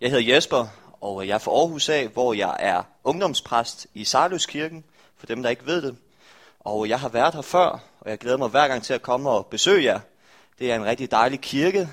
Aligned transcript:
Jeg 0.00 0.10
hedder 0.10 0.34
Jesper, 0.34 0.66
og 1.00 1.28
jeg 1.28 1.34
er 1.34 1.38
fra 1.38 1.50
Aarhus 1.50 1.88
af, 1.88 2.08
hvor 2.08 2.34
jeg 2.34 2.56
er 2.58 2.82
ungdomspræst 3.04 3.86
i 3.94 4.04
Sarløskirken, 4.04 4.84
for 5.18 5.26
dem, 5.26 5.42
der 5.42 5.50
ikke 5.50 5.66
ved 5.66 5.82
det. 5.82 5.96
Og 6.60 6.88
jeg 6.88 7.00
har 7.00 7.08
været 7.08 7.34
her 7.34 7.42
før, 7.42 7.82
og 8.00 8.10
jeg 8.10 8.18
glæder 8.18 8.36
mig 8.36 8.48
hver 8.48 8.68
gang 8.68 8.82
til 8.82 8.94
at 8.94 9.02
komme 9.02 9.30
og 9.30 9.46
besøge 9.46 9.84
jer. 9.84 10.00
Det 10.58 10.72
er 10.72 10.76
en 10.76 10.84
rigtig 10.84 11.10
dejlig 11.10 11.40
kirke, 11.40 11.88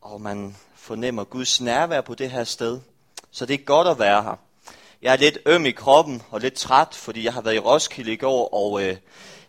og 0.00 0.20
man 0.20 0.56
fornemmer 0.74 1.24
Guds 1.24 1.60
nærvær 1.60 2.00
på 2.00 2.14
det 2.14 2.30
her 2.30 2.44
sted. 2.44 2.80
Så 3.30 3.46
det 3.46 3.54
er 3.54 3.64
godt 3.64 3.88
at 3.88 3.98
være 3.98 4.22
her. 4.22 4.38
Jeg 5.02 5.12
er 5.12 5.16
lidt 5.16 5.38
øm 5.46 5.66
i 5.66 5.70
kroppen 5.70 6.22
og 6.30 6.40
lidt 6.40 6.54
træt, 6.54 6.94
fordi 6.94 7.24
jeg 7.24 7.32
har 7.32 7.40
været 7.40 7.54
i 7.54 7.58
Roskilde 7.58 8.12
i 8.12 8.16
går 8.16 8.54
og 8.54 8.82
øh, 8.82 8.96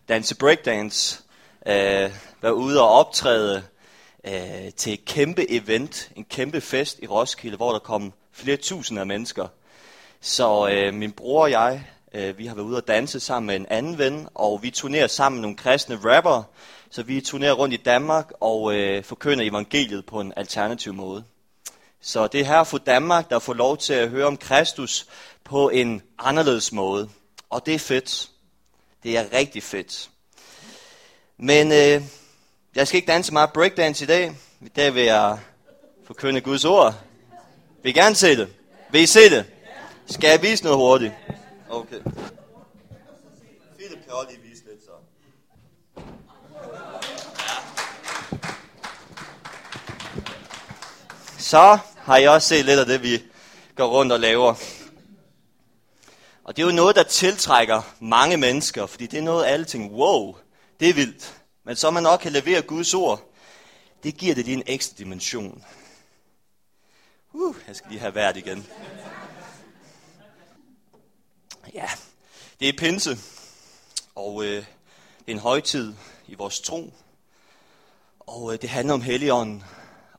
danse 0.08 0.34
breakdance. 0.34 1.22
Øh, 1.66 2.10
været 2.42 2.52
ude 2.52 2.80
og 2.80 2.88
optræde 2.88 3.64
øh, 4.26 4.72
til 4.76 4.92
et 4.92 5.04
kæmpe 5.04 5.50
event, 5.50 6.10
en 6.16 6.24
kæmpe 6.24 6.60
fest 6.60 6.98
i 7.02 7.06
Roskilde, 7.06 7.56
hvor 7.56 7.72
der 7.72 7.78
kom 7.78 8.12
flere 8.32 8.56
tusinder 8.56 9.00
af 9.00 9.06
mennesker. 9.06 9.48
Så 10.20 10.68
øh, 10.68 10.94
min 10.94 11.12
bror 11.12 11.42
og 11.42 11.50
jeg, 11.50 11.84
øh, 12.14 12.38
vi 12.38 12.46
har 12.46 12.54
været 12.54 12.66
ude 12.66 12.76
og 12.76 12.88
danse 12.88 13.20
sammen 13.20 13.46
med 13.46 13.56
en 13.56 13.66
anden 13.70 13.98
ven, 13.98 14.28
og 14.34 14.62
vi 14.62 14.70
turnerer 14.70 15.06
sammen 15.06 15.36
med 15.36 15.42
nogle 15.42 15.56
kristne 15.56 15.98
rapper. 16.04 16.42
Så 16.90 17.02
vi 17.02 17.20
turnerer 17.20 17.52
rundt 17.52 17.74
i 17.74 17.76
Danmark 17.76 18.32
og 18.40 18.74
øh, 18.74 19.04
forkynder 19.04 19.44
evangeliet 19.44 20.06
på 20.06 20.20
en 20.20 20.32
alternativ 20.36 20.94
måde. 20.94 21.24
Så 22.00 22.26
det 22.26 22.40
er 22.40 22.44
her 22.44 22.64
for 22.64 22.78
Danmark, 22.78 23.30
der 23.30 23.38
får 23.38 23.54
lov 23.54 23.76
til 23.76 23.92
at 23.92 24.08
høre 24.08 24.26
om 24.26 24.36
Kristus 24.36 25.06
på 25.44 25.70
en 25.70 26.02
anderledes 26.18 26.72
måde. 26.72 27.08
Og 27.50 27.66
det 27.66 27.74
er 27.74 27.78
fedt. 27.78 28.30
Det 29.02 29.18
er 29.18 29.32
rigtig 29.32 29.62
fedt. 29.62 30.10
Men 31.38 31.72
øh, 31.72 32.02
jeg 32.76 32.88
skal 32.88 32.96
ikke 32.96 33.12
danse 33.12 33.32
meget 33.32 33.52
breakdance 33.52 34.04
i 34.04 34.06
dag. 34.06 34.36
I 34.60 34.68
dag 34.68 34.94
vil 34.94 35.02
jeg 35.02 35.38
forkynde 36.06 36.40
Guds 36.40 36.64
ord. 36.64 36.94
Vil 37.82 37.90
I 37.90 37.92
gerne 37.92 38.14
se 38.14 38.36
det? 38.36 38.48
Vil 38.90 39.00
I 39.00 39.06
se 39.06 39.30
det? 39.30 39.44
Skal 40.06 40.30
jeg 40.30 40.42
vise 40.42 40.64
noget 40.64 40.78
hurtigt? 40.78 41.12
Okay. 41.70 42.00
Philip 43.76 44.04
kan 44.04 44.12
også 44.12 44.28
lige 44.30 44.40
vise 44.50 44.62
lidt 44.64 44.84
så. 44.84 44.90
Så 51.38 51.78
har 51.96 52.16
jeg 52.16 52.30
også 52.30 52.48
set 52.48 52.64
lidt 52.64 52.80
af 52.80 52.86
det, 52.86 53.02
vi 53.02 53.22
går 53.74 53.86
rundt 53.86 54.12
og 54.12 54.20
laver. 54.20 54.54
Og 56.44 56.56
det 56.56 56.62
er 56.62 56.66
jo 56.66 56.72
noget, 56.72 56.96
der 56.96 57.02
tiltrækker 57.02 57.82
mange 58.00 58.36
mennesker, 58.36 58.86
fordi 58.86 59.06
det 59.06 59.18
er 59.18 59.22
noget, 59.22 59.46
alle 59.46 59.64
tænker, 59.64 59.96
wow, 59.96 60.36
det 60.80 60.88
er 60.88 60.94
vildt. 60.94 61.35
Men 61.66 61.76
så 61.76 61.90
man 61.90 62.02
nok 62.02 62.20
kan 62.20 62.32
levere 62.32 62.62
Guds 62.62 62.94
ord, 62.94 63.22
det 64.02 64.16
giver 64.16 64.34
det 64.34 64.44
lige 64.44 64.56
en 64.56 64.62
ekstra 64.66 64.94
dimension. 64.98 65.64
Uh, 67.32 67.56
jeg 67.68 67.76
skal 67.76 67.90
lige 67.90 68.00
have 68.00 68.14
været 68.14 68.36
igen. 68.36 68.66
Ja, 71.74 71.90
det 72.60 72.68
er 72.68 72.72
pinse, 72.78 73.18
og 74.14 74.44
øh, 74.44 74.56
det 75.18 75.26
er 75.26 75.32
en 75.32 75.38
højtid 75.38 75.94
i 76.26 76.34
vores 76.34 76.60
tro. 76.60 76.92
Og 78.20 78.52
øh, 78.52 78.62
det 78.62 78.70
handler 78.70 78.94
om 78.94 79.02
Helligånden. 79.02 79.64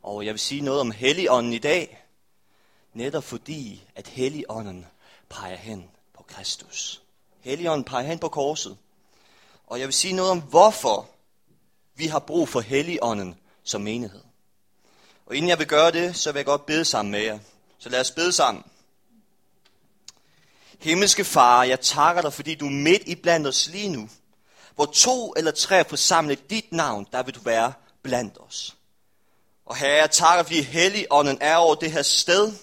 Og 0.03 0.25
jeg 0.25 0.33
vil 0.33 0.39
sige 0.39 0.61
noget 0.61 0.81
om 0.81 0.91
Helligånden 0.91 1.53
i 1.53 1.59
dag, 1.59 2.03
netop 2.93 3.23
fordi, 3.23 3.83
at 3.95 4.07
Helligånden 4.07 4.85
peger 5.29 5.57
hen 5.57 5.89
på 6.13 6.23
Kristus. 6.23 7.01
Helligånden 7.39 7.83
peger 7.83 8.07
hen 8.07 8.19
på 8.19 8.29
korset. 8.29 8.77
Og 9.67 9.79
jeg 9.79 9.87
vil 9.87 9.93
sige 9.93 10.13
noget 10.13 10.31
om, 10.31 10.41
hvorfor 10.41 11.09
vi 11.97 12.07
har 12.07 12.19
brug 12.19 12.49
for 12.49 12.61
Helligånden 12.61 13.35
som 13.63 13.81
menighed. 13.81 14.21
Og 15.25 15.35
inden 15.35 15.49
jeg 15.49 15.59
vil 15.59 15.67
gøre 15.67 15.91
det, 15.91 16.15
så 16.15 16.31
vil 16.31 16.39
jeg 16.39 16.45
godt 16.45 16.65
bede 16.65 16.85
sammen 16.85 17.11
med 17.11 17.21
jer. 17.21 17.39
Så 17.79 17.89
lad 17.89 17.99
os 17.99 18.11
bede 18.11 18.33
sammen. 18.33 18.63
Himmelske 20.79 21.23
Far, 21.23 21.63
jeg 21.63 21.79
takker 21.79 22.21
dig, 22.21 22.33
fordi 22.33 22.55
du 22.55 22.65
er 22.65 22.71
midt 22.71 23.01
i 23.05 23.15
blandt 23.15 23.47
os 23.47 23.69
lige 23.69 23.89
nu. 23.89 24.09
Hvor 24.75 24.85
to 24.85 25.33
eller 25.37 25.51
tre 25.51 25.85
forsamlet 25.85 26.49
dit 26.49 26.71
navn, 26.71 27.07
der 27.11 27.23
vil 27.23 27.35
du 27.35 27.39
være 27.39 27.73
blandt 28.03 28.37
os. 28.47 28.75
Og 29.65 29.75
herre, 29.75 29.97
jeg 29.97 30.11
takker, 30.11 30.43
fordi 30.43 30.61
Helligånden 30.61 31.37
er 31.41 31.55
over 31.55 31.75
det 31.75 31.91
her 31.91 32.01
sted. 32.01 32.53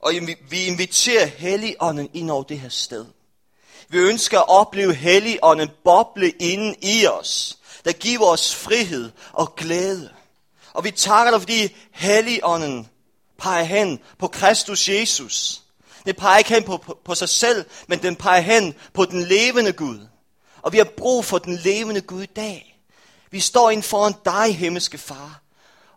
Og 0.00 0.12
vi 0.50 0.64
inviterer 0.64 1.26
Helligånden 1.26 2.10
ind 2.14 2.30
over 2.30 2.42
det 2.42 2.60
her 2.60 2.68
sted. 2.68 3.06
Vi 3.88 3.98
ønsker 3.98 4.38
at 4.38 4.48
opleve 4.48 4.94
Helligånden 4.94 5.70
boble 5.84 6.30
inden 6.30 6.76
i 6.82 7.06
os, 7.06 7.58
der 7.84 7.92
giver 7.92 8.26
os 8.26 8.54
frihed 8.54 9.10
og 9.32 9.56
glæde. 9.56 10.10
Og 10.72 10.84
vi 10.84 10.90
takker 10.90 11.30
dig, 11.30 11.40
fordi 11.40 11.76
Helligånden 11.92 12.88
peger 13.38 13.64
hen 13.64 14.00
på 14.18 14.28
Kristus 14.28 14.88
Jesus. 14.88 15.62
Det 16.06 16.16
peger 16.16 16.38
ikke 16.38 16.54
hen 16.54 16.64
på, 16.64 16.76
på, 16.76 16.98
på 17.04 17.14
sig 17.14 17.28
selv, 17.28 17.64
men 17.88 18.02
den 18.02 18.16
peger 18.16 18.40
hen 18.40 18.74
på 18.92 19.04
den 19.04 19.22
levende 19.22 19.72
Gud. 19.72 20.06
Og 20.62 20.72
vi 20.72 20.78
har 20.78 20.88
brug 20.96 21.24
for 21.24 21.38
den 21.38 21.56
levende 21.56 22.00
Gud 22.00 22.22
i 22.22 22.26
dag. 22.26 22.80
Vi 23.30 23.40
står 23.40 23.70
ind 23.70 23.82
foran 23.82 24.14
dig, 24.24 24.56
himmelske 24.56 24.98
far. 24.98 25.42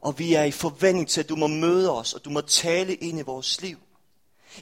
Og 0.01 0.19
vi 0.19 0.33
er 0.33 0.43
i 0.43 0.51
forventning 0.51 1.09
til, 1.09 1.21
at 1.21 1.29
du 1.29 1.35
må 1.35 1.47
møde 1.47 1.91
os, 1.91 2.13
og 2.13 2.25
du 2.25 2.29
må 2.29 2.41
tale 2.41 2.95
ind 2.95 3.19
i 3.19 3.21
vores 3.21 3.61
liv. 3.61 3.77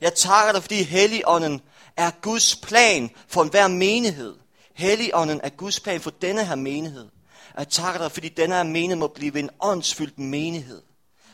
Jeg 0.01 0.13
takker 0.13 0.53
dig, 0.53 0.62
fordi 0.62 0.84
Helligånden 0.84 1.62
er 1.97 2.12
Guds 2.22 2.56
plan 2.56 3.09
for 3.28 3.41
enhver 3.41 3.68
menighed. 3.68 4.36
Helligånden 4.80 5.42
er 5.44 5.50
Guds 5.50 5.80
plan 5.80 6.02
for 6.02 6.10
denne 6.10 6.46
her 6.46 6.56
menighed. 6.56 7.10
Jeg 7.58 7.68
takker 7.68 8.02
dig, 8.02 8.12
fordi 8.12 8.30
denne 8.30 8.56
her 8.56 8.64
menighed 8.64 8.96
må 8.96 9.08
blive 9.08 9.40
en 9.40 9.50
åndsfyldt 9.60 10.20
menighed, 10.20 10.82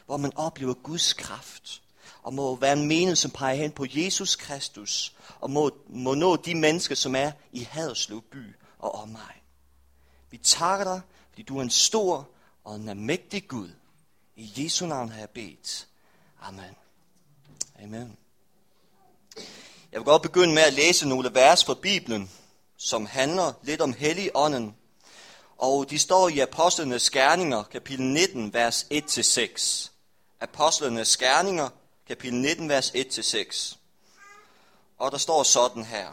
hvor 0.06 0.18
man 0.18 0.32
oplever 0.36 0.74
Guds 0.74 1.14
kraft, 1.14 1.82
og 2.24 2.34
må 2.34 2.56
være 2.56 2.74
en 2.74 2.88
menighed, 2.88 3.16
som 3.16 3.32
peger 3.32 3.56
hen 3.56 3.72
på 3.72 3.86
Jesus 3.90 4.36
Kristus, 4.36 5.14
og 5.40 5.52
må, 5.52 5.72
må 5.90 6.14
nå 6.14 6.36
de 6.36 6.56
mennesker, 6.56 6.96
som 6.96 7.16
er 7.16 7.32
i 7.52 7.60
Haderslev 7.60 8.22
by 8.32 8.56
og 8.80 8.96
omegn. 8.96 9.42
Vi 10.30 10.38
takker 10.38 10.86
dig, 10.86 11.02
fordi 11.30 11.44
du 11.44 11.58
er 11.58 11.62
en 11.62 11.70
stor 11.70 12.30
og 12.64 12.76
en 12.76 13.06
mægtig 13.06 13.48
Gud. 13.48 13.70
I 14.36 14.54
Jesu 14.58 14.86
navn 14.86 15.10
har 15.10 15.20
jeg 15.20 15.30
bedt. 15.30 15.88
Amen. 16.42 16.76
Amen. 17.84 18.18
Jeg 19.92 20.00
vil 20.00 20.04
godt 20.04 20.22
begynde 20.22 20.54
med 20.54 20.64
at 20.64 20.74
læse 20.74 21.08
nogle 21.08 21.34
vers 21.34 21.66
fra 21.66 21.74
Bibelen, 21.74 22.30
som 22.78 23.06
handler 23.06 23.54
lidt 23.64 23.82
om 23.82 23.94
Helligånden. 23.94 24.76
Og 25.58 25.90
de 25.90 26.00
står 26.00 26.30
i 26.30 26.40
Apostlenes 26.40 27.10
Gerninger, 27.10 27.64
kapitel 27.64 28.06
19, 28.06 28.54
vers 28.54 28.86
1-6. 28.94 29.90
Apostlenes 30.40 31.18
Gerninger, 31.18 31.70
kapitel 32.08 32.40
19, 32.40 32.70
vers 32.70 32.90
1-6. 32.90 33.76
Og 34.98 35.12
der 35.12 35.18
står 35.18 35.44
sådan 35.44 35.86
her. 35.86 36.08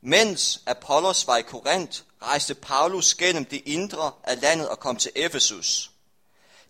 Mens 0.00 0.62
Apollos 0.66 1.26
var 1.26 1.36
i 1.36 1.42
Korinth, 1.42 2.02
rejste 2.22 2.54
Paulus 2.54 3.14
gennem 3.14 3.44
det 3.44 3.62
indre 3.66 4.12
af 4.24 4.40
landet 4.40 4.68
og 4.68 4.80
kom 4.80 4.96
til 4.96 5.12
Efesus. 5.14 5.90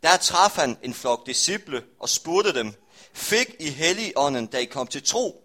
Der 0.03 0.17
traf 0.17 0.51
han 0.51 0.79
en 0.83 0.95
flok 0.95 1.27
disciple 1.27 1.85
og 2.01 2.09
spurgte 2.09 2.55
dem, 2.55 2.75
fik 3.13 3.55
I 3.61 3.71
Helligånden, 3.71 4.47
da 4.47 4.59
I 4.59 4.65
kom 4.65 4.87
til 4.87 5.03
tro? 5.03 5.45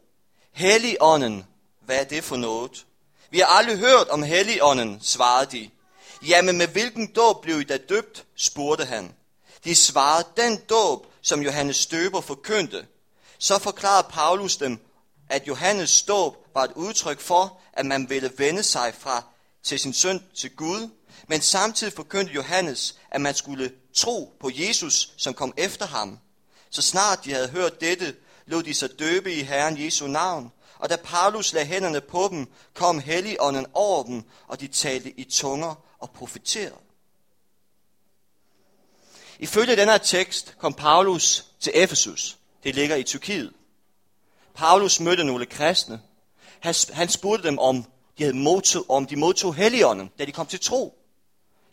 Helligånden, 0.52 1.46
hvad 1.90 2.00
er 2.00 2.04
det 2.04 2.24
for 2.24 2.38
noget? 2.38 2.86
Vi 3.30 3.40
har 3.40 3.46
aldrig 3.46 3.78
hørt 3.78 4.08
om 4.08 4.24
Helligånden, 4.24 5.00
svarede 5.02 5.52
de. 5.52 5.70
Jamen 6.28 6.58
med 6.58 6.68
hvilken 6.68 7.08
dåb 7.08 7.42
blev 7.42 7.62
I 7.62 7.64
da 7.64 7.78
døbt, 7.78 8.26
spurgte 8.36 8.86
han. 8.86 9.16
De 9.64 9.76
svarede, 9.76 10.28
den 10.38 10.58
dåb, 10.70 11.06
som 11.22 11.42
Johannes 11.42 11.78
Støber 11.78 12.22
forkyndte. 12.22 12.86
Så 13.38 13.60
forklarede 13.60 14.08
Paulus 14.12 14.58
dem, 14.58 14.80
at 15.30 15.48
Johannes 15.48 16.02
dåb 16.02 16.36
var 16.54 16.64
et 16.64 16.72
udtryk 16.76 17.20
for, 17.20 17.60
at 17.74 17.86
man 17.86 18.10
ville 18.10 18.32
vende 18.38 18.64
sig 18.64 18.94
fra 19.00 19.24
til 19.64 19.80
sin 19.80 19.94
søn 19.94 20.24
til 20.36 20.56
Gud, 20.56 20.90
men 21.28 21.42
samtidig 21.42 21.94
forkyndte 21.94 22.34
Johannes, 22.34 22.96
at 23.12 23.22
man 23.22 23.36
skulle 23.36 23.72
tro 23.96 24.34
på 24.40 24.50
Jesus, 24.54 25.14
som 25.18 25.34
kom 25.34 25.54
efter 25.58 25.86
ham. 25.86 26.20
Så 26.70 26.82
snart 26.82 27.26
de 27.26 27.34
havde 27.34 27.50
hørt 27.50 27.82
dette, 27.82 28.16
lod 28.46 28.64
de 28.64 28.74
sig 28.74 29.00
døbe 29.00 29.34
i 29.34 29.44
Herren 29.44 29.86
Jesu 29.86 30.08
navn. 30.08 30.52
Og 30.80 30.90
da 30.90 30.96
Paulus 30.96 31.54
lagde 31.54 31.68
hænderne 31.68 32.02
på 32.02 32.28
dem, 32.32 32.48
kom 32.74 33.00
Helligånden 33.00 33.66
over 33.74 34.04
dem, 34.04 34.24
og 34.48 34.60
de 34.60 34.68
talte 34.68 35.20
i 35.20 35.24
tunger 35.24 35.76
og 36.00 36.12
profeterede. 36.12 36.76
Ifølge 39.40 39.76
den 39.76 39.88
her 39.88 39.98
tekst 39.98 40.56
kom 40.58 40.74
Paulus 40.74 41.46
til 41.60 41.72
Efesus. 41.76 42.38
Det 42.64 42.76
ligger 42.76 42.96
i 42.96 43.04
Tyrkiet. 43.04 43.54
Paulus 44.54 45.00
mødte 45.00 45.24
nogle 45.24 45.46
kristne. 45.46 46.02
Han 46.94 47.10
spurgte 47.10 47.48
dem, 47.48 47.60
om 47.60 47.84
de, 48.18 48.24
havde 48.24 48.38
modtog, 48.38 48.86
om 48.90 49.06
de 49.06 49.16
modtog 49.16 49.56
Helligånden, 49.56 50.12
da 50.20 50.26
de 50.26 50.32
kom 50.32 50.48
til 50.48 50.60
tro. 50.60 50.98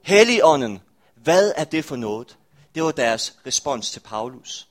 Helligånden, 0.03 0.81
hvad 1.15 1.53
er 1.57 1.65
det 1.65 1.85
for 1.85 1.97
noget? 1.97 2.39
Det 2.75 2.83
var 2.83 2.93
deres 2.93 3.39
respons 3.47 3.91
til 3.91 4.01
Paulus. 4.01 4.69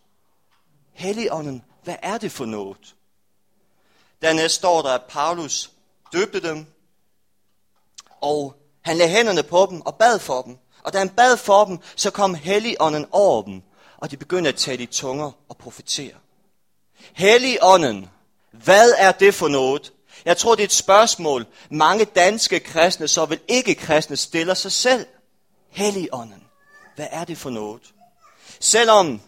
Helligånden, 0.93 1.63
hvad 1.83 1.95
er 2.01 2.17
det 2.17 2.31
for 2.31 2.45
noget? 2.45 2.94
Dernæst 4.25 4.55
står 4.55 4.81
der, 4.81 4.89
at 4.89 5.03
Paulus 5.09 5.71
døbte 6.13 6.41
dem, 6.41 6.65
og 8.21 8.55
han 8.81 8.97
lagde 8.97 9.11
hænderne 9.11 9.43
på 9.43 9.67
dem 9.69 9.81
og 9.81 9.95
bad 9.95 10.19
for 10.19 10.41
dem. 10.41 10.57
Og 10.83 10.93
da 10.93 10.97
han 10.97 11.09
bad 11.09 11.37
for 11.37 11.65
dem, 11.65 11.79
så 11.95 12.11
kom 12.11 12.35
Helligånden 12.35 13.05
over 13.11 13.41
dem. 13.41 13.61
og 13.97 14.11
de 14.11 14.17
begyndte 14.17 14.49
at 14.49 14.55
tale 14.55 14.83
i 14.83 14.85
tunger 14.85 15.31
og 15.49 15.57
profetere. 15.57 16.13
Helligånden, 17.13 18.09
hvad 18.51 18.93
er 18.97 19.11
det 19.11 19.33
for 19.33 19.47
noget? 19.47 19.93
Jeg 20.25 20.37
tror, 20.37 20.55
det 20.55 20.63
er 20.63 20.67
et 20.67 20.71
spørgsmål, 20.71 21.45
mange 21.69 22.05
danske 22.05 22.59
kristne, 22.59 23.07
så 23.07 23.25
vil 23.25 23.39
ikke 23.47 23.75
kristne, 23.75 24.17
stiller 24.17 24.53
sig 24.53 24.71
selv. 24.71 25.05
Helligånden, 25.69 26.43
hvad 26.95 27.07
er 27.11 27.23
det 27.23 27.37
for 27.37 27.49
noget? 27.49 27.81
Selvom 28.59 29.21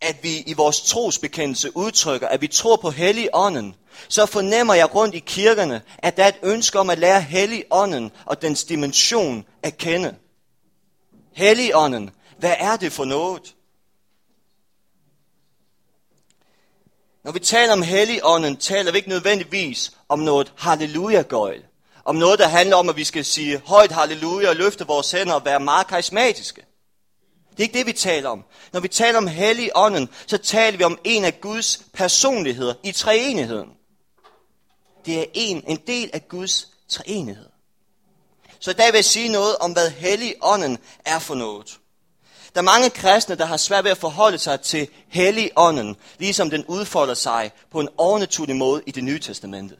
at 0.00 0.16
vi 0.22 0.38
i 0.38 0.52
vores 0.52 0.80
trosbekendelse 0.80 1.76
udtrykker, 1.76 2.28
at 2.28 2.40
vi 2.40 2.46
tror 2.46 2.76
på 2.76 2.90
Helligånden, 2.90 3.74
så 4.08 4.26
fornemmer 4.26 4.74
jeg 4.74 4.94
rundt 4.94 5.14
i 5.14 5.18
kirkerne, 5.18 5.82
at 5.98 6.16
der 6.16 6.24
er 6.24 6.28
et 6.28 6.38
ønske 6.42 6.78
om 6.78 6.90
at 6.90 6.98
lære 6.98 7.20
Helligånden 7.20 8.12
og 8.26 8.42
dens 8.42 8.64
dimension 8.64 9.44
at 9.62 9.76
kende. 9.76 10.16
Helligånden, 11.32 12.10
hvad 12.38 12.54
er 12.58 12.76
det 12.76 12.92
for 12.92 13.04
noget? 13.04 13.54
Når 17.24 17.32
vi 17.32 17.38
taler 17.38 17.72
om 17.72 17.82
Helligånden, 17.82 18.56
taler 18.56 18.92
vi 18.92 18.98
ikke 18.98 19.08
nødvendigvis 19.08 19.92
om 20.08 20.18
noget 20.18 20.52
halleluja-gøjl. 20.56 21.62
Om 22.04 22.16
noget, 22.16 22.38
der 22.38 22.48
handler 22.48 22.76
om, 22.76 22.88
at 22.88 22.96
vi 22.96 23.04
skal 23.04 23.24
sige 23.24 23.62
højt 23.64 23.92
halleluja 23.92 24.48
og 24.48 24.56
løfte 24.56 24.86
vores 24.86 25.10
hænder 25.10 25.34
og 25.34 25.44
være 25.44 25.60
meget 25.60 25.86
karismatiske. 25.86 26.62
Det 27.50 27.58
er 27.58 27.62
ikke 27.62 27.78
det, 27.78 27.86
vi 27.86 27.92
taler 27.92 28.28
om. 28.28 28.44
Når 28.72 28.80
vi 28.80 28.88
taler 28.88 29.18
om 29.18 29.26
Helligånden, 29.26 30.08
så 30.26 30.38
taler 30.38 30.78
vi 30.78 30.84
om 30.84 30.98
en 31.04 31.24
af 31.24 31.40
Guds 31.40 31.82
personligheder 31.92 32.74
i 32.84 32.92
treenigheden. 32.92 33.68
Det 35.06 35.20
er 35.20 35.24
en, 35.34 35.64
en 35.66 35.78
del 35.86 36.10
af 36.12 36.28
Guds 36.28 36.68
treenighed. 36.88 37.46
Så 38.60 38.70
i 38.70 38.74
dag 38.74 38.92
vil 38.92 38.98
jeg 38.98 39.04
sige 39.04 39.28
noget 39.28 39.56
om, 39.56 39.72
hvad 39.72 39.90
Helligånden 39.90 40.78
er 41.04 41.18
for 41.18 41.34
noget. 41.34 41.78
Der 42.54 42.60
er 42.60 42.64
mange 42.64 42.90
kristne, 42.90 43.34
der 43.34 43.44
har 43.44 43.56
svært 43.56 43.84
ved 43.84 43.90
at 43.90 43.98
forholde 43.98 44.38
sig 44.38 44.60
til 44.60 44.88
Helligånden, 45.08 45.96
ligesom 46.18 46.50
den 46.50 46.64
udfolder 46.64 47.14
sig 47.14 47.50
på 47.70 47.80
en 47.80 47.88
overnaturlig 47.98 48.56
måde 48.56 48.82
i 48.86 48.90
det 48.90 49.04
nye 49.04 49.18
testamente. 49.18 49.76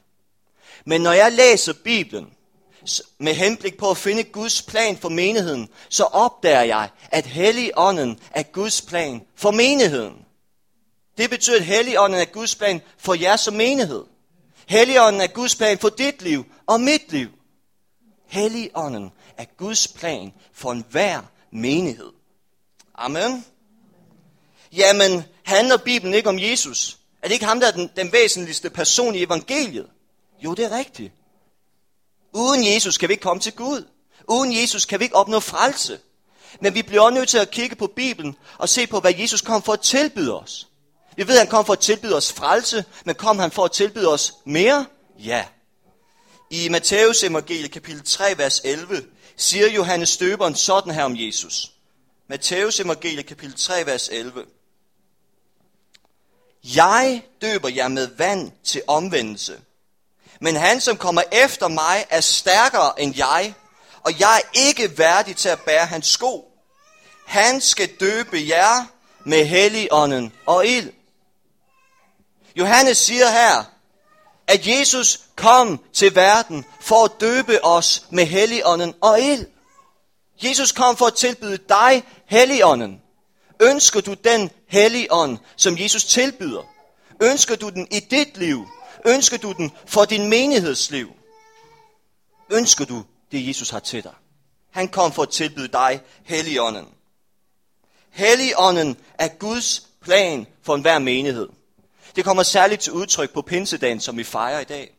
Men 0.85 1.01
når 1.01 1.11
jeg 1.11 1.31
læser 1.31 1.73
Bibelen, 1.83 2.27
med 3.17 3.33
henblik 3.33 3.77
på 3.77 3.91
at 3.91 3.97
finde 3.97 4.23
Guds 4.23 4.61
plan 4.61 4.97
for 4.97 5.09
menigheden, 5.09 5.69
så 5.89 6.03
opdager 6.03 6.61
jeg, 6.61 6.89
at 7.11 7.25
Helligånden 7.25 8.19
er 8.31 8.43
Guds 8.43 8.81
plan 8.81 9.21
for 9.35 9.51
menigheden. 9.51 10.25
Det 11.17 11.29
betyder, 11.29 11.57
at 11.57 11.65
Helligånden 11.65 12.21
er 12.21 12.25
Guds 12.25 12.55
plan 12.55 12.81
for 12.97 13.13
jer 13.13 13.35
som 13.35 13.53
menighed. 13.53 14.03
Helligånden 14.67 15.21
er 15.21 15.27
Guds 15.27 15.55
plan 15.55 15.77
for 15.77 15.89
dit 15.89 16.21
liv 16.21 16.45
og 16.65 16.81
mit 16.81 17.11
liv. 17.11 17.29
Helligånden 18.27 19.11
er 19.37 19.45
Guds 19.57 19.87
plan 19.87 20.33
for 20.53 20.71
enhver 20.71 21.21
menighed. 21.51 22.11
Amen. 22.95 23.45
Jamen, 24.71 25.23
handler 25.43 25.77
Bibelen 25.77 26.13
ikke 26.13 26.29
om 26.29 26.39
Jesus? 26.39 26.97
Er 27.21 27.27
det 27.27 27.33
ikke 27.33 27.45
ham, 27.45 27.59
der 27.59 27.67
er 27.67 27.71
den, 27.71 27.89
den 27.95 28.11
væsentligste 28.11 28.69
person 28.69 29.15
i 29.15 29.23
evangeliet? 29.23 29.87
Jo, 30.43 30.53
det 30.53 30.65
er 30.65 30.77
rigtigt. 30.77 31.13
Uden 32.33 32.73
Jesus 32.73 32.97
kan 32.97 33.09
vi 33.09 33.13
ikke 33.13 33.23
komme 33.23 33.41
til 33.41 33.53
Gud. 33.53 33.87
Uden 34.27 34.61
Jesus 34.61 34.85
kan 34.85 34.99
vi 34.99 35.03
ikke 35.03 35.15
opnå 35.15 35.39
frelse. 35.39 35.99
Men 36.59 36.73
vi 36.73 36.81
bliver 36.81 37.01
også 37.01 37.13
nødt 37.13 37.29
til 37.29 37.37
at 37.37 37.51
kigge 37.51 37.75
på 37.75 37.87
Bibelen 37.87 38.35
og 38.57 38.69
se 38.69 38.87
på, 38.87 38.99
hvad 38.99 39.13
Jesus 39.13 39.41
kom 39.41 39.63
for 39.63 39.73
at 39.73 39.81
tilbyde 39.81 40.39
os. 40.39 40.67
Vi 41.15 41.27
ved, 41.27 41.35
at 41.35 41.39
han 41.39 41.47
kom 41.47 41.65
for 41.65 41.73
at 41.73 41.79
tilbyde 41.79 42.15
os 42.15 42.33
frelse, 42.33 42.85
men 43.05 43.15
kom 43.15 43.39
han 43.39 43.51
for 43.51 43.65
at 43.65 43.71
tilbyde 43.71 44.07
os 44.07 44.33
mere? 44.45 44.85
Ja. 45.19 45.45
I 46.49 46.69
Matteus 46.69 47.23
evangelie 47.23 47.67
kapitel 47.67 48.05
3, 48.05 48.37
vers 48.37 48.61
11, 48.63 49.05
siger 49.37 49.67
Johannes 49.67 50.09
Støberen 50.09 50.55
sådan 50.55 50.93
her 50.93 51.03
om 51.03 51.15
Jesus. 51.17 51.71
Matteus 52.27 52.79
evangelie 52.79 53.23
kapitel 53.23 53.57
3, 53.57 53.85
vers 53.85 54.09
11. 54.09 54.45
Jeg 56.63 57.23
døber 57.41 57.69
jer 57.69 57.87
med 57.87 58.07
vand 58.17 58.51
til 58.63 58.81
omvendelse. 58.87 59.59
Men 60.41 60.55
han, 60.55 60.81
som 60.81 60.97
kommer 60.97 61.21
efter 61.31 61.67
mig, 61.67 62.05
er 62.09 62.21
stærkere 62.21 63.01
end 63.01 63.17
jeg, 63.17 63.53
og 64.03 64.19
jeg 64.19 64.37
er 64.37 64.59
ikke 64.67 64.97
værdig 64.97 65.35
til 65.35 65.49
at 65.49 65.61
bære 65.61 65.85
hans 65.85 66.07
sko. 66.07 66.51
Han 67.27 67.61
skal 67.61 67.89
døbe 67.99 68.37
jer 68.47 68.85
med 69.25 69.45
helligånden 69.45 70.33
og 70.45 70.67
ild. 70.67 70.93
Johannes 72.55 72.97
siger 72.97 73.29
her, 73.29 73.63
at 74.47 74.67
Jesus 74.67 75.19
kom 75.35 75.79
til 75.93 76.15
verden 76.15 76.65
for 76.81 77.05
at 77.05 77.11
døbe 77.21 77.65
os 77.65 78.05
med 78.09 78.25
helligånden 78.25 78.93
og 79.01 79.21
ild. 79.21 79.45
Jesus 80.43 80.71
kom 80.71 80.97
for 80.97 81.05
at 81.05 81.15
tilbyde 81.15 81.57
dig 81.57 82.03
helligånden. 82.25 83.01
Ønsker 83.61 84.01
du 84.01 84.13
den 84.13 84.49
helligånd, 84.67 85.37
som 85.55 85.77
Jesus 85.77 86.05
tilbyder? 86.05 86.63
Ønsker 87.21 87.55
du 87.55 87.69
den 87.69 87.87
i 87.91 87.99
dit 87.99 88.37
liv? 88.37 88.67
Ønsker 89.05 89.37
du 89.37 89.51
den 89.51 89.71
for 89.85 90.05
din 90.05 90.29
menighedsliv? 90.29 91.09
Ønsker 92.49 92.85
du 92.85 93.03
det, 93.31 93.47
Jesus 93.47 93.69
har 93.69 93.79
til 93.79 94.03
dig? 94.03 94.13
Han 94.71 94.87
kom 94.87 95.11
for 95.11 95.21
at 95.21 95.29
tilbyde 95.29 95.67
dig 95.67 96.01
helligånden. 96.23 96.87
Helligånden 98.09 98.97
er 99.13 99.27
Guds 99.27 99.87
plan 100.01 100.47
for 100.63 100.75
enhver 100.75 100.99
menighed. 100.99 101.47
Det 102.15 102.23
kommer 102.23 102.43
særligt 102.43 102.81
til 102.81 102.93
udtryk 102.93 103.33
på 103.33 103.41
pinsedagen, 103.41 103.99
som 103.99 104.17
vi 104.17 104.23
fejrer 104.23 104.59
i 104.59 104.63
dag. 104.63 104.95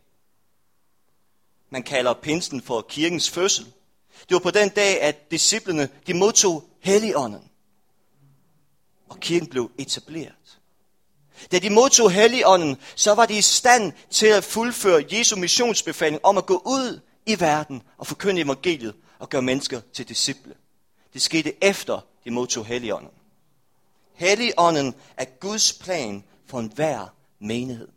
Man 1.70 1.82
kalder 1.82 2.14
pinsen 2.14 2.62
for 2.62 2.80
kirkens 2.80 3.30
fødsel. 3.30 3.64
Det 4.28 4.34
var 4.34 4.38
på 4.38 4.50
den 4.50 4.68
dag, 4.68 5.02
at 5.02 5.30
disciplene 5.30 5.88
de 6.06 6.14
modtog 6.14 6.64
helligånden. 6.80 7.50
Og 9.08 9.20
kirken 9.20 9.48
blev 9.48 9.70
etableret. 9.78 10.58
Da 11.52 11.58
de 11.58 11.70
modtog 11.70 12.10
helligånden, 12.10 12.76
så 12.96 13.14
var 13.14 13.26
de 13.26 13.38
i 13.38 13.42
stand 13.42 13.92
til 14.10 14.26
at 14.26 14.44
fuldføre 14.44 15.04
Jesu 15.12 15.36
missionsbefaling 15.36 16.24
om 16.24 16.38
at 16.38 16.46
gå 16.46 16.62
ud 16.66 17.00
i 17.26 17.40
verden 17.40 17.82
og 17.98 18.06
forkynde 18.06 18.40
evangeliet 18.40 18.94
og 19.18 19.28
gøre 19.28 19.42
mennesker 19.42 19.80
til 19.92 20.08
disciple. 20.08 20.54
Det 21.12 21.22
skete 21.22 21.64
efter 21.64 22.00
de 22.24 22.30
modtog 22.30 22.66
helligånden. 22.66 23.10
Helligånden 24.14 24.94
er 25.16 25.24
Guds 25.24 25.72
plan 25.72 26.24
for 26.46 26.58
enhver 26.58 27.06
menighed. 27.40 27.88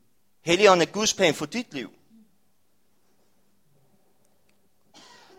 Helligånden 0.45 0.87
er 0.87 0.91
Guds 0.91 1.13
plan 1.13 1.33
for 1.33 1.45
dit 1.45 1.73
liv. 1.73 1.89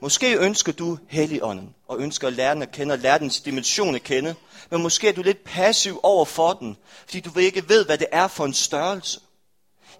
Måske 0.00 0.36
ønsker 0.38 0.72
du 0.72 0.98
Helligånden, 1.08 1.74
og 1.88 2.00
ønsker 2.00 2.26
at 2.26 2.32
lære 2.32 2.54
den 2.54 2.62
at 2.62 2.72
kende, 2.72 2.92
og 2.92 2.98
lære 2.98 3.18
dens 3.18 3.40
dimension 3.40 3.94
at 3.94 4.02
kende. 4.02 4.34
Men 4.70 4.82
måske 4.82 5.08
er 5.08 5.12
du 5.12 5.22
lidt 5.22 5.44
passiv 5.44 6.00
over 6.02 6.24
for 6.24 6.52
den, 6.52 6.76
fordi 7.04 7.20
du 7.20 7.38
ikke 7.38 7.68
ved, 7.68 7.84
hvad 7.84 7.98
det 7.98 8.06
er 8.12 8.28
for 8.28 8.44
en 8.44 8.54
størrelse. 8.54 9.20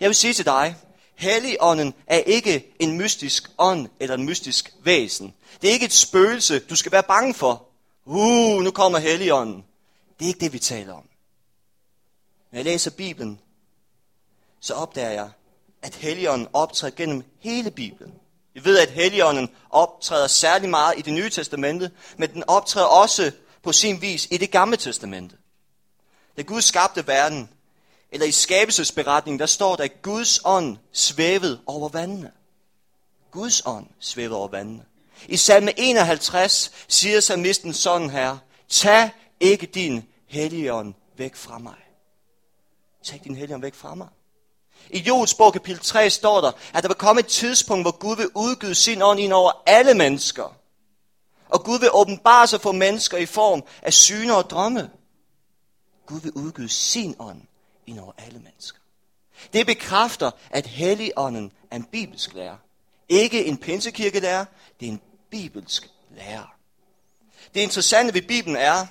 Jeg 0.01 0.09
vil 0.09 0.17
sige 0.17 0.35
til 0.35 0.45
dig, 0.45 0.77
Helligånden 1.15 1.95
er 2.07 2.19
ikke 2.19 2.75
en 2.79 2.99
mystisk 2.99 3.51
ånd 3.59 3.89
eller 4.01 4.15
en 4.15 4.25
mystisk 4.25 4.75
væsen. 4.85 5.35
Det 5.63 5.69
er 5.69 5.73
ikke 5.73 5.87
et 5.87 5.93
spøgelse, 5.93 6.59
du 6.59 6.77
skal 6.77 6.93
være 6.93 7.03
bange 7.03 7.35
for. 7.35 7.69
Uh, 8.05 8.63
nu 8.63 8.71
kommer 8.71 8.99
Helligånden. 8.99 9.65
Det 10.19 10.25
er 10.25 10.29
ikke 10.29 10.41
det, 10.41 10.53
vi 10.53 10.59
taler 10.59 10.93
om. 10.93 11.06
Når 12.57 12.61
jeg 12.61 12.65
læser 12.65 12.91
Bibelen, 12.91 13.41
så 14.61 14.75
opdager 14.75 15.11
jeg, 15.11 15.31
at 15.83 15.95
Helligånden 15.95 16.49
optræder 16.53 16.95
gennem 16.97 17.25
hele 17.41 17.71
Bibelen. 17.71 18.15
Vi 18.55 18.65
ved, 18.65 18.79
at 18.79 18.91
Helligånden 18.91 19.49
optræder 19.71 20.27
særlig 20.27 20.71
meget 20.71 20.99
i 20.99 21.03
det 21.03 21.13
nye 21.13 21.31
testamente, 21.31 21.91
men 22.17 22.33
den 22.33 22.45
optræder 22.47 22.87
også 22.87 23.33
på 23.63 23.73
sin 23.73 24.01
vis 24.01 24.29
i 24.31 24.37
det 24.37 24.51
gamle 24.51 24.77
testamente. 24.77 25.37
Da 26.37 26.43
Gud 26.43 26.61
skabte 26.61 27.07
verden, 27.07 27.51
eller 28.11 28.27
i 28.27 28.33
skabelsesberetningen, 28.33 29.41
der 29.41 29.47
står 29.47 29.77
der, 29.77 29.85
at 29.85 30.03
Guds 30.03 30.41
ånd 30.45 30.77
svævede 30.93 31.61
over 31.67 31.89
vandene. 31.89 32.33
Guds 33.31 33.63
ånd 33.67 33.87
svævede 33.99 34.37
over 34.37 34.49
vandene. 34.49 34.85
I 35.29 35.37
salme 35.37 35.73
51 35.81 36.71
siger 36.89 37.21
salmisten 37.21 37.73
sådan 37.73 38.11
her, 38.11 38.39
tag 38.69 39.11
ikke 39.41 39.67
din 39.67 40.05
helligånd 40.27 40.95
væk 41.17 41.37
fra 41.37 41.59
mig. 41.59 41.86
Tag 43.07 43.21
din 43.25 43.37
helligånd 43.37 43.63
væk 43.63 43.75
fra 43.75 43.95
mig. 43.95 44.09
I 44.91 44.99
Joels 44.99 45.35
bog 45.35 45.53
kapitel 45.53 45.83
3 45.83 46.11
står 46.11 46.41
der, 46.41 46.53
at 46.75 46.83
der 46.83 46.89
vil 46.89 46.97
komme 46.97 47.21
et 47.21 47.27
tidspunkt, 47.27 47.85
hvor 47.85 47.99
Gud 47.99 48.17
vil 48.17 48.29
udgyde 48.35 48.75
sin 48.75 49.03
ånd 49.03 49.21
ind 49.21 49.33
over 49.33 49.63
alle 49.67 49.95
mennesker. 49.95 50.57
Og 51.49 51.65
Gud 51.65 51.79
vil 51.79 51.91
åbenbare 51.93 52.47
sig 52.47 52.61
for 52.61 52.73
mennesker 52.73 53.19
i 53.19 53.27
form 53.27 53.63
af 53.83 53.93
syner 53.93 54.35
og 54.35 54.51
drømme. 54.51 54.91
Gud 56.07 56.21
vil 56.21 56.33
udgyde 56.33 56.69
sin 56.69 57.17
ånd 57.19 57.43
ind 57.87 58.01
over 58.01 58.13
alle 58.19 58.39
mennesker. 58.39 58.79
Det 59.53 59.67
bekræfter, 59.67 60.31
at 60.51 60.67
Helligånden 60.67 61.53
er 61.71 61.77
en 61.77 61.85
bibelsk 61.85 62.35
lærer. 62.35 62.57
Ikke 63.09 63.45
en 63.45 63.59
pinsekirkelærer, 63.59 64.45
det 64.81 64.89
er 64.89 64.93
en 64.93 65.01
bibelsk 65.31 65.91
lærer. 66.11 66.57
Det 67.55 67.61
interessante 67.61 68.15
ved 68.15 68.23
Bibelen 68.23 68.57
er, 68.57 68.87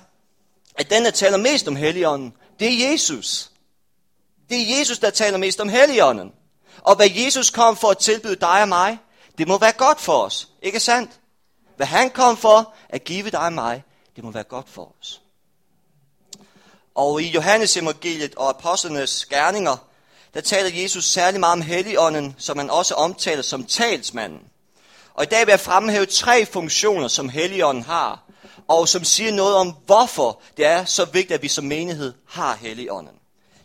at 0.74 0.90
den, 0.90 1.04
der 1.04 1.10
taler 1.10 1.36
mest 1.36 1.68
om 1.68 1.76
Helligånden, 1.76 2.34
det 2.60 2.68
er 2.68 2.90
Jesus. 2.90 3.50
Det 4.50 4.60
er 4.60 4.78
Jesus, 4.78 4.98
der 4.98 5.10
taler 5.10 5.38
mest 5.38 5.60
om 5.60 5.68
Helligånden. 5.68 6.32
Og 6.82 6.96
hvad 6.96 7.10
Jesus 7.10 7.50
kom 7.50 7.76
for 7.76 7.88
at 7.88 7.98
tilbyde 7.98 8.36
dig 8.36 8.62
og 8.62 8.68
mig, 8.68 8.98
det 9.38 9.48
må 9.48 9.58
være 9.58 9.72
godt 9.72 10.00
for 10.00 10.22
os. 10.22 10.48
Ikke 10.62 10.80
sandt? 10.80 11.10
Hvad 11.76 11.86
han 11.86 12.10
kom 12.10 12.36
for 12.36 12.74
at 12.88 13.04
give 13.04 13.30
dig 13.30 13.40
og 13.40 13.52
mig, 13.52 13.84
det 14.16 14.24
må 14.24 14.30
være 14.30 14.44
godt 14.44 14.68
for 14.68 14.92
os. 15.00 15.20
Og 16.94 17.22
i 17.22 17.26
Johannes 17.26 17.76
evangeliet 17.76 18.34
og 18.34 18.48
apostlenes 18.48 19.24
gerninger, 19.24 19.76
der 20.34 20.40
taler 20.40 20.82
Jesus 20.82 21.04
særlig 21.04 21.40
meget 21.40 21.52
om 21.52 21.60
Helligånden, 21.60 22.34
som 22.38 22.58
han 22.58 22.70
også 22.70 22.94
omtaler 22.94 23.42
som 23.42 23.64
talsmanden. 23.64 24.40
Og 25.14 25.22
i 25.22 25.26
dag 25.26 25.46
vil 25.46 25.52
jeg 25.52 25.60
fremhæve 25.60 26.06
tre 26.06 26.46
funktioner, 26.46 27.08
som 27.08 27.28
Helligånden 27.28 27.84
har, 27.84 28.22
og 28.68 28.88
som 28.88 29.04
siger 29.04 29.32
noget 29.32 29.54
om, 29.54 29.76
hvorfor 29.86 30.40
det 30.56 30.66
er 30.66 30.84
så 30.84 31.04
vigtigt, 31.04 31.34
at 31.34 31.42
vi 31.42 31.48
som 31.48 31.64
menighed 31.64 32.12
har 32.28 32.54
Helligånden. 32.54 33.14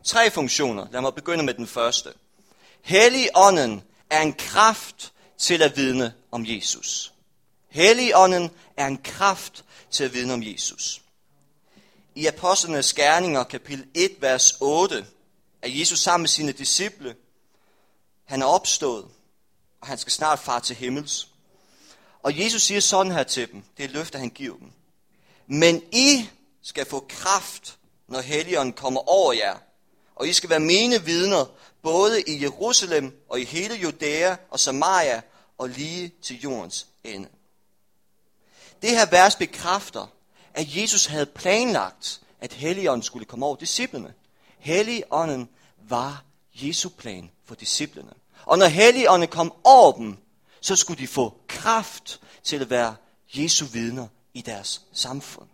Tre 0.03 0.31
funktioner. 0.31 0.87
Lad 0.91 1.01
mig 1.01 1.15
begynde 1.15 1.43
med 1.43 1.53
den 1.53 1.67
første. 1.67 2.13
Helligånden 2.81 3.83
er 4.09 4.21
en 4.21 4.33
kraft 4.33 5.13
til 5.37 5.61
at 5.61 5.77
vidne 5.77 6.13
om 6.31 6.45
Jesus. 6.45 7.13
Helligånden 7.69 8.51
er 8.77 8.87
en 8.87 8.97
kraft 8.97 9.65
til 9.91 10.03
at 10.03 10.13
vidne 10.13 10.33
om 10.33 10.43
Jesus. 10.43 11.01
I 12.15 12.25
Apostlenes 12.25 12.93
Gerninger, 12.93 13.43
kapitel 13.43 13.87
1, 13.93 14.11
vers 14.19 14.53
8, 14.59 15.05
er 15.61 15.69
Jesus 15.69 15.99
sammen 15.99 16.23
med 16.23 16.29
sine 16.29 16.51
disciple. 16.51 17.15
Han 18.25 18.41
er 18.41 18.45
opstået, 18.45 19.05
og 19.81 19.87
han 19.87 19.97
skal 19.97 20.11
snart 20.11 20.39
far 20.39 20.59
til 20.59 20.75
himmels. 20.75 21.27
Og 22.23 22.39
Jesus 22.39 22.61
siger 22.61 22.81
sådan 22.81 23.11
her 23.11 23.23
til 23.23 23.51
dem, 23.51 23.63
det 23.77 23.85
er 23.85 23.89
løfter, 23.89 24.19
han 24.19 24.29
giver 24.29 24.57
dem. 24.57 24.71
Men 25.47 25.83
I 25.91 26.29
skal 26.61 26.85
få 26.85 27.05
kraft, 27.09 27.77
når 28.07 28.21
Helligånden 28.21 28.73
kommer 28.73 29.09
over 29.09 29.33
jer, 29.33 29.57
og 30.15 30.27
I 30.27 30.33
skal 30.33 30.49
være 30.49 30.59
mine 30.59 31.05
vidner, 31.05 31.45
både 31.81 32.21
i 32.21 32.41
Jerusalem 32.41 33.23
og 33.29 33.39
i 33.39 33.45
hele 33.45 33.75
Judæa 33.75 34.35
og 34.49 34.59
Samaria 34.59 35.21
og 35.57 35.69
lige 35.69 36.13
til 36.21 36.41
jordens 36.41 36.87
ende. 37.03 37.29
Det 38.81 38.89
her 38.89 39.05
vers 39.05 39.35
bekræfter, 39.35 40.07
at 40.53 40.75
Jesus 40.75 41.05
havde 41.05 41.25
planlagt, 41.25 42.21
at 42.41 42.53
Helligånden 42.53 43.03
skulle 43.03 43.25
komme 43.25 43.45
over 43.45 43.55
disciplene. 43.55 44.13
Helligånden 44.59 45.49
var 45.89 46.23
Jesu 46.53 46.89
plan 46.89 47.31
for 47.45 47.55
disciplene. 47.55 48.13
Og 48.45 48.57
når 48.57 48.65
Helligånden 48.65 49.29
kom 49.29 49.53
over 49.63 49.91
dem, 49.91 50.17
så 50.61 50.75
skulle 50.75 51.01
de 51.01 51.07
få 51.07 51.37
kraft 51.47 52.21
til 52.43 52.61
at 52.61 52.69
være 52.69 52.95
Jesu 53.33 53.65
vidner 53.65 54.07
i 54.33 54.41
deres 54.41 54.81
samfund. 54.93 55.47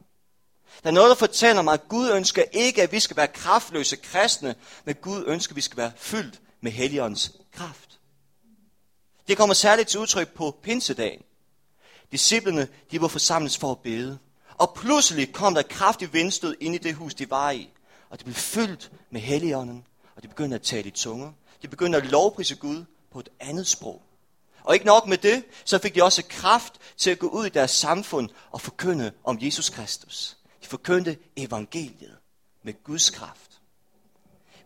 Der 0.83 0.89
er 0.89 0.93
noget, 0.93 1.09
der 1.09 1.15
fortæller 1.15 1.61
mig, 1.61 1.73
at 1.73 1.87
Gud 1.89 2.09
ønsker 2.09 2.43
ikke, 2.51 2.83
at 2.83 2.91
vi 2.91 2.99
skal 2.99 3.17
være 3.17 3.27
kraftløse 3.27 3.95
kristne, 3.95 4.55
men 4.85 4.95
Gud 4.95 5.23
ønsker, 5.27 5.51
at 5.51 5.55
vi 5.55 5.61
skal 5.61 5.77
være 5.77 5.91
fyldt 5.97 6.41
med 6.61 6.71
Helligåndens 6.71 7.31
kraft. 7.53 7.99
Det 9.27 9.37
kommer 9.37 9.53
særligt 9.53 9.89
til 9.89 9.99
udtryk 9.99 10.33
på 10.33 10.59
pinsedagen. 10.63 11.21
Disciplerne, 12.11 12.67
de 12.91 13.01
var 13.01 13.07
forsamlet 13.07 13.57
for 13.57 13.71
at 13.71 13.79
bede. 13.79 14.17
Og 14.57 14.73
pludselig 14.73 15.33
kom 15.33 15.53
der 15.53 15.61
kraftig 15.61 16.13
vindstød 16.13 16.55
ind 16.59 16.75
i 16.75 16.77
det 16.77 16.95
hus, 16.95 17.13
de 17.13 17.29
var 17.29 17.51
i. 17.51 17.69
Og 18.09 18.19
de 18.19 18.23
blev 18.23 18.35
fyldt 18.35 18.91
med 19.09 19.21
Helligånden, 19.21 19.85
og 20.15 20.23
de 20.23 20.27
begyndte 20.27 20.55
at 20.55 20.61
tale 20.61 20.87
i 20.87 20.91
tunger. 20.91 21.31
De 21.61 21.67
begyndte 21.67 21.97
at 21.97 22.05
lovprise 22.05 22.55
Gud 22.55 22.85
på 23.11 23.19
et 23.19 23.29
andet 23.39 23.67
sprog. 23.67 24.01
Og 24.63 24.73
ikke 24.73 24.85
nok 24.85 25.07
med 25.07 25.17
det, 25.17 25.43
så 25.65 25.79
fik 25.79 25.95
de 25.95 26.03
også 26.03 26.23
kraft 26.29 26.73
til 26.97 27.09
at 27.09 27.19
gå 27.19 27.27
ud 27.27 27.45
i 27.45 27.49
deres 27.49 27.71
samfund 27.71 28.29
og 28.51 28.61
forkynde 28.61 29.11
om 29.23 29.37
Jesus 29.41 29.69
Kristus. 29.69 30.37
De 30.67 30.69
forkyndte 30.69 31.17
evangeliet 31.35 32.17
med 32.63 32.83
Guds 32.83 33.09
kraft. 33.09 33.51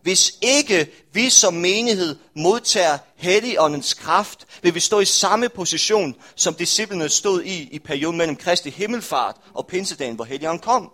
Hvis 0.02 0.38
ikke 0.40 0.90
vi 1.12 1.30
som 1.30 1.54
menighed 1.54 2.16
modtager 2.36 2.98
Helligåndens 3.16 3.94
kraft, 3.94 4.46
vil 4.62 4.74
vi 4.74 4.80
stå 4.80 5.00
i 5.00 5.04
samme 5.04 5.48
position, 5.48 6.14
som 6.36 6.54
disciplene 6.54 7.08
stod 7.08 7.42
i 7.42 7.62
i 7.62 7.78
perioden 7.78 8.18
mellem 8.18 8.36
Kristi 8.36 8.70
himmelfart 8.70 9.36
og 9.54 9.66
pinsedagen, 9.66 10.14
hvor 10.14 10.24
Helligånden 10.24 10.62
kom. 10.62 10.92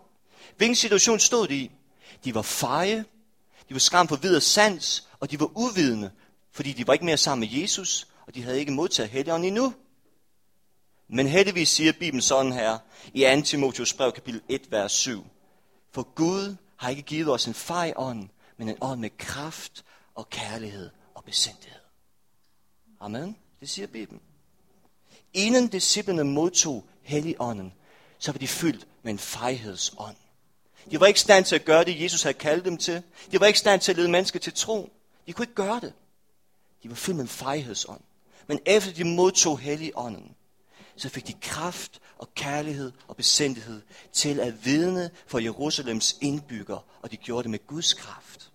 Hvilken 0.57 0.77
situation 0.77 1.19
stod 1.19 1.49
de 1.49 1.57
i? 1.57 1.71
De 2.25 2.35
var 2.35 2.43
feje, 2.43 3.05
de 3.69 3.75
var 3.75 3.79
skræmt 3.79 4.09
for 4.09 4.17
videre 4.17 4.41
sans, 4.41 5.09
og 5.21 5.31
de 5.31 5.41
var 5.41 5.51
uvidende, 5.59 6.11
fordi 6.53 6.73
de 6.73 6.87
var 6.87 6.93
ikke 6.93 7.05
mere 7.05 7.17
sammen 7.17 7.49
med 7.49 7.61
Jesus, 7.61 8.07
og 8.27 8.35
de 8.35 8.43
havde 8.43 8.59
ikke 8.59 8.73
modtaget 8.73 9.11
Helligånden 9.11 9.47
endnu. 9.47 9.75
Men 11.09 11.27
heldigvis 11.27 11.69
siger 11.69 11.93
Bibelen 11.93 12.23
sådan 12.23 12.53
her 12.53 12.79
i 13.15 13.41
2. 13.41 13.43
Timotheus 13.43 13.95
brev 13.95 14.13
kapitel 14.13 14.43
1, 14.49 14.71
vers 14.71 14.93
7. 14.93 15.25
For 15.93 16.03
Gud 16.03 16.57
har 16.77 16.91
ikke 16.91 17.03
givet 17.03 17.33
os 17.33 17.47
en 17.47 17.55
fej 17.55 17.93
ånd, 17.97 18.29
men 18.57 18.69
en 18.69 18.77
ånd 18.81 19.01
med 19.01 19.11
kraft 19.19 19.85
og 20.15 20.31
kærlighed 20.31 20.91
og 21.15 21.25
besindighed. 21.25 21.81
Amen. 23.01 23.37
Det 23.61 23.71
siger 23.71 23.87
Bibelen. 23.87 24.21
Inden 25.35 25.69
disciplene 25.69 26.25
modtog 26.25 26.85
Helligånden, 27.03 27.73
så 28.19 28.33
var 28.33 28.39
de 28.39 28.49
fyldt 28.49 28.87
med 29.03 29.13
en 29.13 29.19
fejhedsånd. 29.19 30.17
De 30.91 31.01
var 31.01 31.07
ikke 31.07 31.19
i 31.19 31.21
stand 31.21 31.45
til 31.45 31.55
at 31.55 31.65
gøre 31.65 31.85
det, 31.85 32.03
Jesus 32.03 32.23
havde 32.23 32.39
kaldt 32.39 32.65
dem 32.65 32.77
til. 32.77 33.03
De 33.33 33.41
var 33.41 33.47
ikke 33.47 33.57
i 33.57 33.59
stand 33.59 33.81
til 33.81 33.93
at 33.93 33.97
lede 33.97 34.11
mennesker 34.11 34.39
til 34.39 34.53
tro. 34.53 34.93
De 35.27 35.33
kunne 35.33 35.43
ikke 35.43 35.55
gøre 35.55 35.81
det. 35.81 35.93
De 36.83 36.89
var 36.89 36.95
fyldt 36.95 37.17
med 37.17 37.25
en 37.25 37.29
fejhedsånd. 37.29 38.01
Men 38.47 38.61
efter 38.67 38.93
de 38.93 39.05
modtog 39.05 39.59
Helligånden, 39.59 40.35
så 40.99 41.09
fik 41.09 41.27
de 41.27 41.33
kraft 41.33 42.01
og 42.19 42.35
kærlighed 42.35 42.93
og 43.09 43.17
besindighed 43.17 43.83
til 44.13 44.41
at 44.41 44.65
vidne 44.65 45.11
for 45.27 45.39
Jerusalems 45.39 46.17
indbygger, 46.21 46.85
og 47.03 47.11
de 47.11 47.17
gjorde 47.17 47.43
det 47.43 47.51
med 47.51 47.67
Guds 47.67 47.95
kraft. 47.95 48.51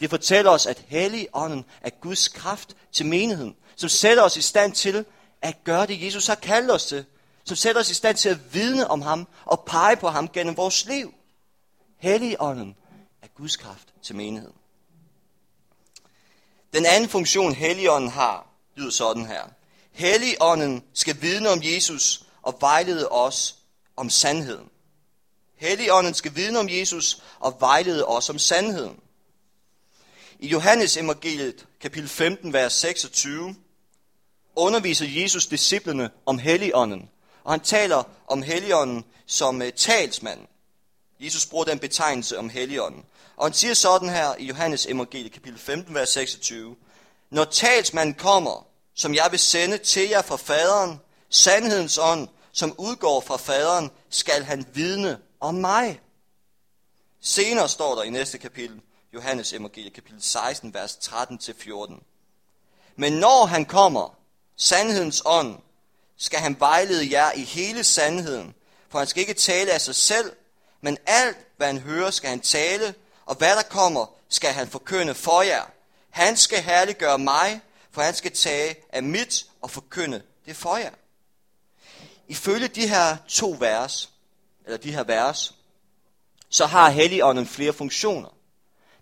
Det 0.00 0.10
fortæller 0.10 0.50
os, 0.50 0.66
at 0.66 0.84
Helligånden 0.86 1.64
er 1.80 1.90
Guds 1.90 2.28
kraft 2.28 2.76
til 2.92 3.06
menigheden, 3.06 3.56
som 3.76 3.88
sætter 3.88 4.22
os 4.22 4.36
i 4.36 4.42
stand 4.42 4.72
til 4.72 5.04
at 5.42 5.64
gøre 5.64 5.86
det, 5.86 6.02
Jesus 6.02 6.26
har 6.26 6.34
kaldt 6.34 6.70
os 6.70 6.86
til, 6.86 7.04
som 7.44 7.56
sætter 7.56 7.80
os 7.80 7.90
i 7.90 7.94
stand 7.94 8.16
til 8.16 8.28
at 8.28 8.54
vidne 8.54 8.90
om 8.90 9.02
ham 9.02 9.28
og 9.44 9.64
pege 9.66 9.96
på 9.96 10.08
ham 10.08 10.28
gennem 10.28 10.56
vores 10.56 10.84
liv. 10.84 11.14
Helligånden 11.98 12.76
er 13.22 13.26
Guds 13.26 13.56
kraft 13.56 13.88
til 14.02 14.16
menigheden. 14.16 14.56
Den 16.72 16.86
anden 16.86 17.08
funktion, 17.08 17.54
Helligånden 17.54 18.10
har, 18.10 18.46
lyder 18.76 18.90
sådan 18.90 19.26
her. 19.26 19.42
Helligånden 19.92 20.82
skal 20.94 21.22
vidne 21.22 21.48
om 21.48 21.60
Jesus 21.62 22.24
og 22.42 22.56
vejlede 22.60 23.08
os 23.08 23.56
om 23.96 24.10
sandheden. 24.10 24.68
Helligånden 25.56 26.14
skal 26.14 26.36
vidne 26.36 26.58
om 26.58 26.68
Jesus 26.68 27.22
og 27.40 27.56
vejlede 27.60 28.06
os 28.06 28.30
om 28.30 28.38
sandheden. 28.38 29.00
I 30.38 30.48
Johannes 30.48 30.96
evangeliet, 30.96 31.66
kapitel 31.80 32.08
15, 32.08 32.52
vers 32.52 32.72
26, 32.72 33.56
underviser 34.56 35.06
Jesus 35.22 35.46
disciplene 35.46 36.10
om 36.26 36.38
Helligånden, 36.38 37.10
og 37.44 37.52
han 37.52 37.60
taler 37.60 38.02
om 38.26 38.42
Helligånden 38.42 39.04
som 39.26 39.62
øh, 39.62 39.72
talsmand. 39.72 40.40
Jesus 41.20 41.46
bruger 41.46 41.64
den 41.64 41.78
betegnelse 41.78 42.38
om 42.38 42.48
Helligånden. 42.48 43.04
Og 43.36 43.46
han 43.46 43.52
siger 43.52 43.74
sådan 43.74 44.08
her 44.08 44.34
i 44.38 44.44
Johannes 44.44 44.86
evangeliet, 44.86 45.32
kapitel 45.32 45.58
15, 45.58 45.94
vers 45.94 46.08
26. 46.08 46.76
Når 47.30 47.44
talsmanden 47.44 48.14
kommer, 48.14 48.66
som 49.00 49.14
jeg 49.14 49.28
vil 49.30 49.38
sende 49.38 49.78
til 49.78 50.08
jer 50.08 50.22
fra 50.22 50.36
faderen, 50.36 51.00
sandhedens 51.30 51.98
ånd, 51.98 52.28
som 52.52 52.74
udgår 52.78 53.20
fra 53.20 53.36
faderen, 53.36 53.90
skal 54.10 54.44
han 54.44 54.66
vidne 54.72 55.18
om 55.40 55.54
mig. 55.54 56.00
Senere 57.20 57.68
står 57.68 57.94
der 57.94 58.02
i 58.02 58.10
næste 58.10 58.38
kapitel, 58.38 58.80
Johannes 59.14 59.52
evangeliet, 59.52 59.92
kapitel 59.92 60.22
16, 60.22 60.74
vers 60.74 60.92
13-14. 60.92 61.94
Men 62.96 63.12
når 63.12 63.46
han 63.46 63.64
kommer, 63.64 64.18
sandhedens 64.56 65.22
ånd, 65.24 65.58
skal 66.16 66.38
han 66.40 66.56
vejlede 66.58 67.10
jer 67.10 67.32
i 67.32 67.42
hele 67.42 67.84
sandheden, 67.84 68.54
for 68.88 68.98
han 68.98 69.08
skal 69.08 69.20
ikke 69.20 69.34
tale 69.34 69.72
af 69.72 69.80
sig 69.80 69.94
selv, 69.94 70.32
men 70.80 70.98
alt, 71.06 71.36
hvad 71.56 71.66
han 71.66 71.78
hører, 71.78 72.10
skal 72.10 72.30
han 72.30 72.40
tale, 72.40 72.94
og 73.26 73.34
hvad 73.34 73.56
der 73.56 73.62
kommer, 73.62 74.06
skal 74.28 74.52
han 74.52 74.68
forkynde 74.68 75.14
for 75.14 75.42
jer. 75.42 75.64
Han 76.10 76.36
skal 76.36 76.62
herliggøre 76.62 77.18
mig, 77.18 77.60
for 77.92 78.02
han 78.02 78.14
skal 78.14 78.32
tage 78.32 78.76
af 78.92 79.02
mit 79.02 79.46
og 79.60 79.70
forkynde 79.70 80.22
det 80.46 80.56
for 80.56 80.76
jer. 80.76 80.90
Ifølge 82.28 82.68
de 82.68 82.88
her 82.88 83.16
to 83.28 83.56
vers, 83.58 84.10
eller 84.64 84.76
de 84.78 84.92
her 84.92 85.04
vers, 85.04 85.54
så 86.48 86.66
har 86.66 86.90
Helligånden 86.90 87.46
flere 87.46 87.72
funktioner. 87.72 88.28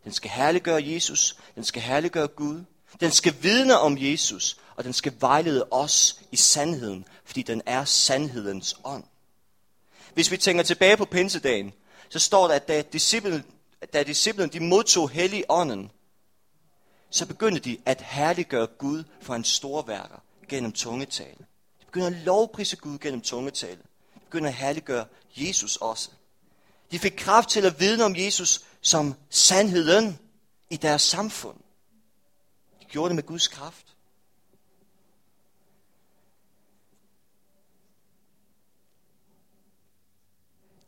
Den 0.05 0.13
skal 0.13 0.31
herliggøre 0.31 0.85
Jesus, 0.85 1.37
den 1.55 1.65
skal 1.65 1.83
herliggøre 1.83 2.29
Gud, 2.29 2.65
den 3.01 3.11
skal 3.11 3.35
vidne 3.43 3.79
om 3.79 3.97
Jesus, 3.99 4.57
og 4.77 4.85
den 4.85 4.93
skal 4.93 5.13
vejlede 5.21 5.69
os 5.71 6.21
i 6.33 6.37
sandheden, 6.37 7.05
fordi 7.25 7.43
den 7.43 7.63
er 7.67 7.85
sandhedens 7.85 8.77
ånd. 8.85 9.05
Hvis 10.15 10.31
vi 10.31 10.37
tænker 10.37 10.63
tilbage 10.63 10.97
på 10.97 11.05
pinsedagen, 11.05 11.73
så 12.09 12.19
står 12.19 12.49
der, 12.49 12.55
at 12.55 12.69
da 12.69 12.83
disciplen, 12.83 13.45
da 13.93 14.03
disciplen 14.03 14.49
de 14.49 14.61
modtog 14.61 15.11
hellig 15.11 15.45
ånden, 15.49 15.91
så 17.11 17.27
begyndte 17.27 17.61
de 17.61 17.79
at 17.85 18.01
herliggøre 18.01 18.67
Gud 18.67 19.05
for 19.21 19.33
hans 19.33 19.49
store 19.49 19.87
værker 19.87 20.23
gennem 20.49 20.73
tungetale. 20.73 21.47
De 21.81 21.85
begyndte 21.87 22.07
at 22.07 22.25
lovprise 22.25 22.77
Gud 22.77 22.99
gennem 22.99 23.21
tungetale. 23.21 23.81
De 24.15 24.21
begyndte 24.21 24.49
at 24.49 24.55
herliggøre 24.55 25.07
Jesus 25.37 25.77
også. 25.77 26.11
De 26.91 26.99
fik 26.99 27.15
kraft 27.17 27.49
til 27.49 27.67
at 27.67 27.81
vidne 27.81 28.05
om 28.05 28.17
Jesus 28.17 28.61
som 28.81 29.15
sandheden 29.31 30.19
i 30.71 30.77
deres 30.77 31.03
samfund. 31.03 31.57
De 32.81 32.85
gjorde 32.85 33.09
det 33.09 33.15
med 33.15 33.23
Guds 33.23 33.49
kraft. 33.49 33.89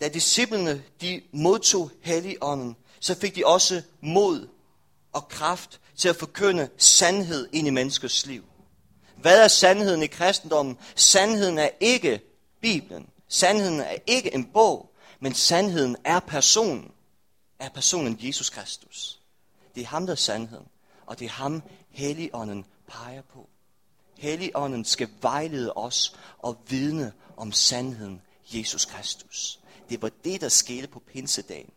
da 0.00 0.08
disciplene 0.08 0.84
de 1.00 1.22
modtog 1.32 1.90
Helligånden, 2.00 2.76
så 3.00 3.14
fik 3.14 3.36
de 3.36 3.46
også 3.46 3.82
mod 4.00 4.48
og 5.12 5.28
kraft 5.28 5.80
til 6.00 6.08
at 6.08 6.16
forkynde 6.16 6.68
sandhed 6.76 7.48
ind 7.52 7.66
i 7.66 7.70
menneskers 7.70 8.26
liv. 8.26 8.44
Hvad 9.16 9.44
er 9.44 9.48
sandheden 9.48 10.02
i 10.02 10.06
kristendommen? 10.06 10.78
Sandheden 10.94 11.58
er 11.58 11.70
ikke 11.80 12.20
Bibelen. 12.60 13.06
Sandheden 13.28 13.80
er 13.80 13.96
ikke 14.06 14.34
en 14.34 14.44
bog, 14.44 14.92
men 15.20 15.34
sandheden 15.34 15.96
er 16.04 16.20
personen. 16.20 16.90
Er 17.58 17.68
personen 17.68 18.18
Jesus 18.20 18.50
Kristus. 18.50 19.20
Det 19.74 19.80
er 19.80 19.86
ham, 19.86 20.06
der 20.06 20.12
er 20.12 20.16
sandheden. 20.16 20.66
Og 21.06 21.18
det 21.18 21.24
er 21.24 21.30
ham, 21.30 21.62
Helligånden 21.90 22.64
peger 22.86 23.22
på. 23.22 23.48
Helligånden 24.18 24.84
skal 24.84 25.08
vejlede 25.22 25.72
os 25.72 26.14
og 26.38 26.58
vidne 26.68 27.12
om 27.36 27.52
sandheden, 27.52 28.22
Jesus 28.54 28.84
Kristus. 28.84 29.60
Det 29.88 30.02
var 30.02 30.10
det, 30.24 30.40
der 30.40 30.48
skete 30.48 30.86
på 30.86 30.98
pinsedagen. 30.98 31.70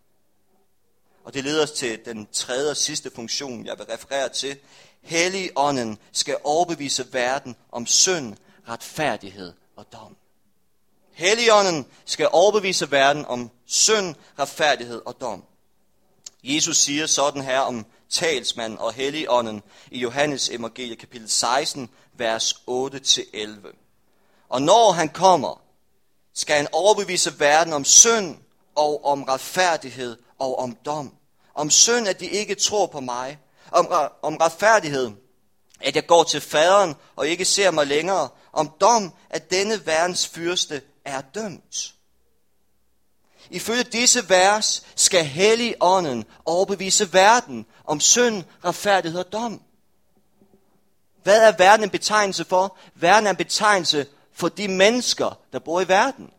Og 1.23 1.33
det 1.33 1.43
leder 1.43 1.63
os 1.63 1.71
til 1.71 1.99
den 2.05 2.27
tredje 2.31 2.71
og 2.71 2.77
sidste 2.77 3.11
funktion, 3.15 3.65
jeg 3.65 3.77
vil 3.77 3.85
referere 3.85 4.29
til. 4.29 4.57
Helligånden 5.01 5.97
skal 6.11 6.37
overbevise 6.43 7.13
verden 7.13 7.55
om 7.71 7.85
synd, 7.85 8.35
retfærdighed 8.69 9.53
og 9.75 9.85
dom. 9.93 10.17
Helligånden 11.11 11.85
skal 12.05 12.29
overbevise 12.31 12.91
verden 12.91 13.25
om 13.25 13.51
synd, 13.65 14.15
retfærdighed 14.39 15.01
og 15.05 15.21
dom. 15.21 15.43
Jesus 16.43 16.77
siger 16.77 17.07
sådan 17.07 17.41
her 17.41 17.59
om 17.59 17.85
talsmanden 18.09 18.79
og 18.79 18.93
helligånden 18.93 19.63
i 19.91 19.99
Johannes 19.99 20.49
evangelie 20.49 20.95
kapitel 20.95 21.29
16, 21.29 21.89
vers 22.13 22.53
8-11. 22.53 23.75
Og 24.49 24.61
når 24.61 24.91
han 24.91 25.09
kommer, 25.09 25.61
skal 26.33 26.55
han 26.55 26.67
overbevise 26.71 27.39
verden 27.39 27.73
om 27.73 27.85
synd 27.85 28.37
og 28.75 29.05
om 29.05 29.23
retfærdighed 29.23 30.17
og 30.43 30.59
om 30.59 30.77
dom. 30.85 31.13
Om 31.53 31.69
synd, 31.69 32.07
at 32.07 32.19
de 32.19 32.25
ikke 32.25 32.55
tror 32.55 32.85
på 32.85 32.99
mig. 32.99 33.39
Om, 33.71 33.87
om 34.21 34.35
retfærdighed, 34.35 35.11
at 35.81 35.95
jeg 35.95 36.07
går 36.07 36.23
til 36.23 36.41
faderen 36.41 36.95
og 37.15 37.27
ikke 37.27 37.45
ser 37.45 37.71
mig 37.71 37.87
længere. 37.87 38.29
Om 38.53 38.71
dom, 38.81 39.13
at 39.29 39.51
denne 39.51 39.85
verdens 39.85 40.27
fyrste 40.27 40.81
er 41.05 41.21
dømt. 41.21 41.93
Ifølge 43.49 43.83
disse 43.83 44.29
vers 44.29 44.83
skal 44.95 45.25
Helligånden 45.25 46.25
overbevise 46.45 47.13
verden 47.13 47.65
om 47.85 47.99
synd, 47.99 48.43
retfærdighed 48.65 49.19
og 49.19 49.31
dom. 49.31 49.61
Hvad 51.23 51.47
er 51.47 51.51
verden 51.57 51.83
en 51.83 51.89
betegnelse 51.89 52.45
for? 52.45 52.77
Verden 52.95 53.27
er 53.27 53.29
en 53.29 53.35
betegnelse 53.35 54.07
for 54.33 54.49
de 54.49 54.67
mennesker, 54.67 55.39
der 55.53 55.59
bor 55.59 55.81
i 55.81 55.87
verden. 55.87 56.29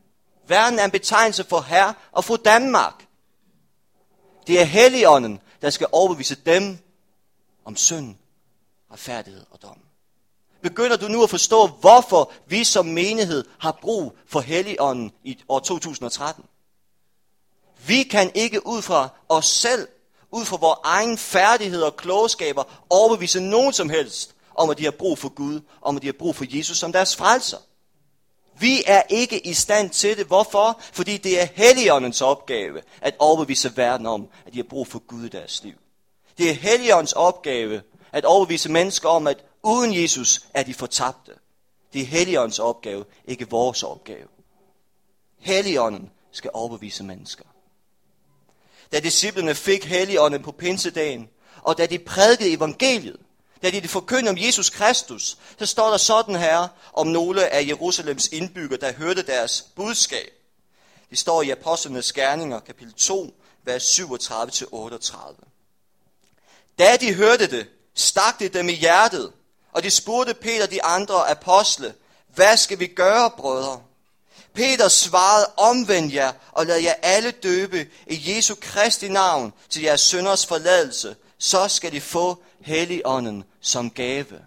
Verden 0.47 0.79
er 0.79 0.85
en 0.85 0.91
betegnelse 0.91 1.45
for 1.45 1.61
her 1.61 1.93
og 2.13 2.25
for 2.25 2.37
Danmark. 2.37 3.04
Det 4.47 4.61
er 4.61 4.65
Helligånden, 4.65 5.41
der 5.63 5.71
skal 5.71 5.87
overbevise 5.93 6.35
dem 6.35 6.79
om 7.65 7.77
synd, 7.77 8.15
retfærdighed 8.93 9.45
og 9.51 9.63
dom. 9.63 9.79
Begynder 10.63 10.97
du 10.97 11.09
nu 11.09 11.23
at 11.23 11.31
forstå, 11.31 11.67
hvorfor 11.67 12.33
vi 12.47 12.65
som 12.65 12.87
menighed 12.87 13.45
har 13.59 13.79
brug 13.83 14.17
for 14.27 14.41
Helligånden 14.41 15.13
i 15.25 15.39
år 15.49 15.59
2013? 15.59 16.45
Vi 17.87 18.03
kan 18.03 18.31
ikke 18.35 18.67
ud 18.67 18.83
fra 18.83 19.09
os 19.29 19.47
selv, 19.47 19.89
ud 20.31 20.45
fra 20.45 20.57
vores 20.57 20.79
egen 20.85 21.19
færdighed 21.19 21.83
og 21.83 21.97
klogskaber, 21.97 22.65
overbevise 22.91 23.41
nogen 23.41 23.73
som 23.73 23.91
helst 23.91 24.35
om, 24.55 24.71
at 24.71 24.79
de 24.79 24.85
har 24.85 24.91
brug 24.91 25.19
for 25.19 25.29
Gud, 25.29 25.61
om 25.83 25.97
at 25.97 26.03
de 26.03 26.07
har 26.07 26.13
brug 26.13 26.37
for 26.37 26.45
Jesus 26.49 26.79
som 26.79 26.93
deres 26.93 27.17
frelser. 27.17 27.59
Vi 28.59 28.83
er 28.87 29.03
ikke 29.09 29.47
i 29.47 29.55
stand 29.55 29.91
til 29.91 30.17
det. 30.17 30.27
Hvorfor? 30.27 30.81
Fordi 30.93 31.17
det 31.17 31.41
er 31.41 31.47
Helligåndens 31.55 32.21
opgave 32.21 32.83
at 33.01 33.15
overbevise 33.19 33.77
verden 33.77 34.07
om, 34.07 34.29
at 34.47 34.53
de 34.53 34.59
har 34.59 34.65
brug 34.71 34.87
for 34.87 34.99
Gud 34.99 35.25
i 35.25 35.29
deres 35.29 35.63
liv. 35.65 35.75
Det 36.39 36.51
er 36.51 36.55
Helligåndens 36.55 37.13
opgave 37.13 37.83
at 38.13 38.25
overbevise 38.25 38.73
mennesker 38.73 39.09
om, 39.09 39.27
at 39.27 39.45
uden 39.63 39.95
Jesus 40.03 40.41
er 40.55 40.63
de 40.63 40.75
fortabte. 40.75 41.33
Det 41.93 42.03
er 42.03 42.07
Helligåndens 42.07 42.59
opgave, 42.59 43.05
ikke 43.25 43.51
vores 43.51 43.83
opgave. 43.83 44.29
Helligånden 45.39 46.11
skal 46.33 46.51
overbevise 46.55 47.05
mennesker. 47.05 47.45
Da 48.93 49.01
disciplene 49.01 49.55
fik 49.55 49.85
Helligånden 49.85 50.43
på 50.43 50.53
pinsedagen, 50.53 51.29
og 51.63 51.79
da 51.79 51.87
de 51.87 51.99
prædikede 51.99 52.53
evangeliet, 52.53 53.21
da 53.65 53.81
de 53.81 53.89
forkyndte 53.89 54.31
om 54.31 54.39
Jesus 54.39 54.71
Kristus, 54.71 55.39
så 55.59 55.67
står 55.67 55.91
der 55.91 55.97
sådan 55.97 56.37
her 56.37 56.69
om 56.93 57.07
nogle 57.07 57.49
af 57.49 57.67
Jerusalems 57.67 58.29
indbyggere, 58.29 58.81
der 58.81 58.93
hørte 58.93 59.23
deres 59.23 59.65
budskab. 59.77 60.31
Det 61.11 61.19
står 61.19 61.43
i 61.43 61.51
Apostlenes 61.51 62.13
Gerninger, 62.13 62.61
kapitel 62.61 62.93
2, 62.93 63.35
vers 63.65 64.01
37-38. 64.01 65.17
Da 66.79 66.97
de 66.97 67.15
hørte 67.15 67.47
det, 67.47 67.67
stak 67.95 68.39
det 68.39 68.55
dem 68.55 68.69
i 68.69 68.73
hjertet, 68.73 69.33
og 69.73 69.83
de 69.83 69.91
spurgte 69.91 70.35
Peter 70.35 70.67
de 70.67 70.85
andre 70.85 71.31
apostle, 71.31 71.95
hvad 72.35 72.57
skal 72.57 72.79
vi 72.79 72.87
gøre, 72.87 73.31
brødre? 73.31 73.83
Peter 74.55 74.89
svarede, 74.89 75.47
omvend 75.57 76.13
jer 76.13 76.33
og 76.53 76.67
lad 76.67 76.79
jer 76.79 76.95
alle 77.03 77.31
døbe 77.31 77.87
i 78.07 78.37
Jesu 78.37 78.55
Kristi 78.61 79.09
navn 79.09 79.53
til 79.69 79.83
jeres 79.83 80.01
sønders 80.01 80.47
forladelse, 80.47 81.17
så 81.39 81.69
skal 81.69 81.93
de 81.93 82.01
få 82.01 82.43
Helligånden 82.61 83.45
som 83.65 83.91
gave. 83.91 84.45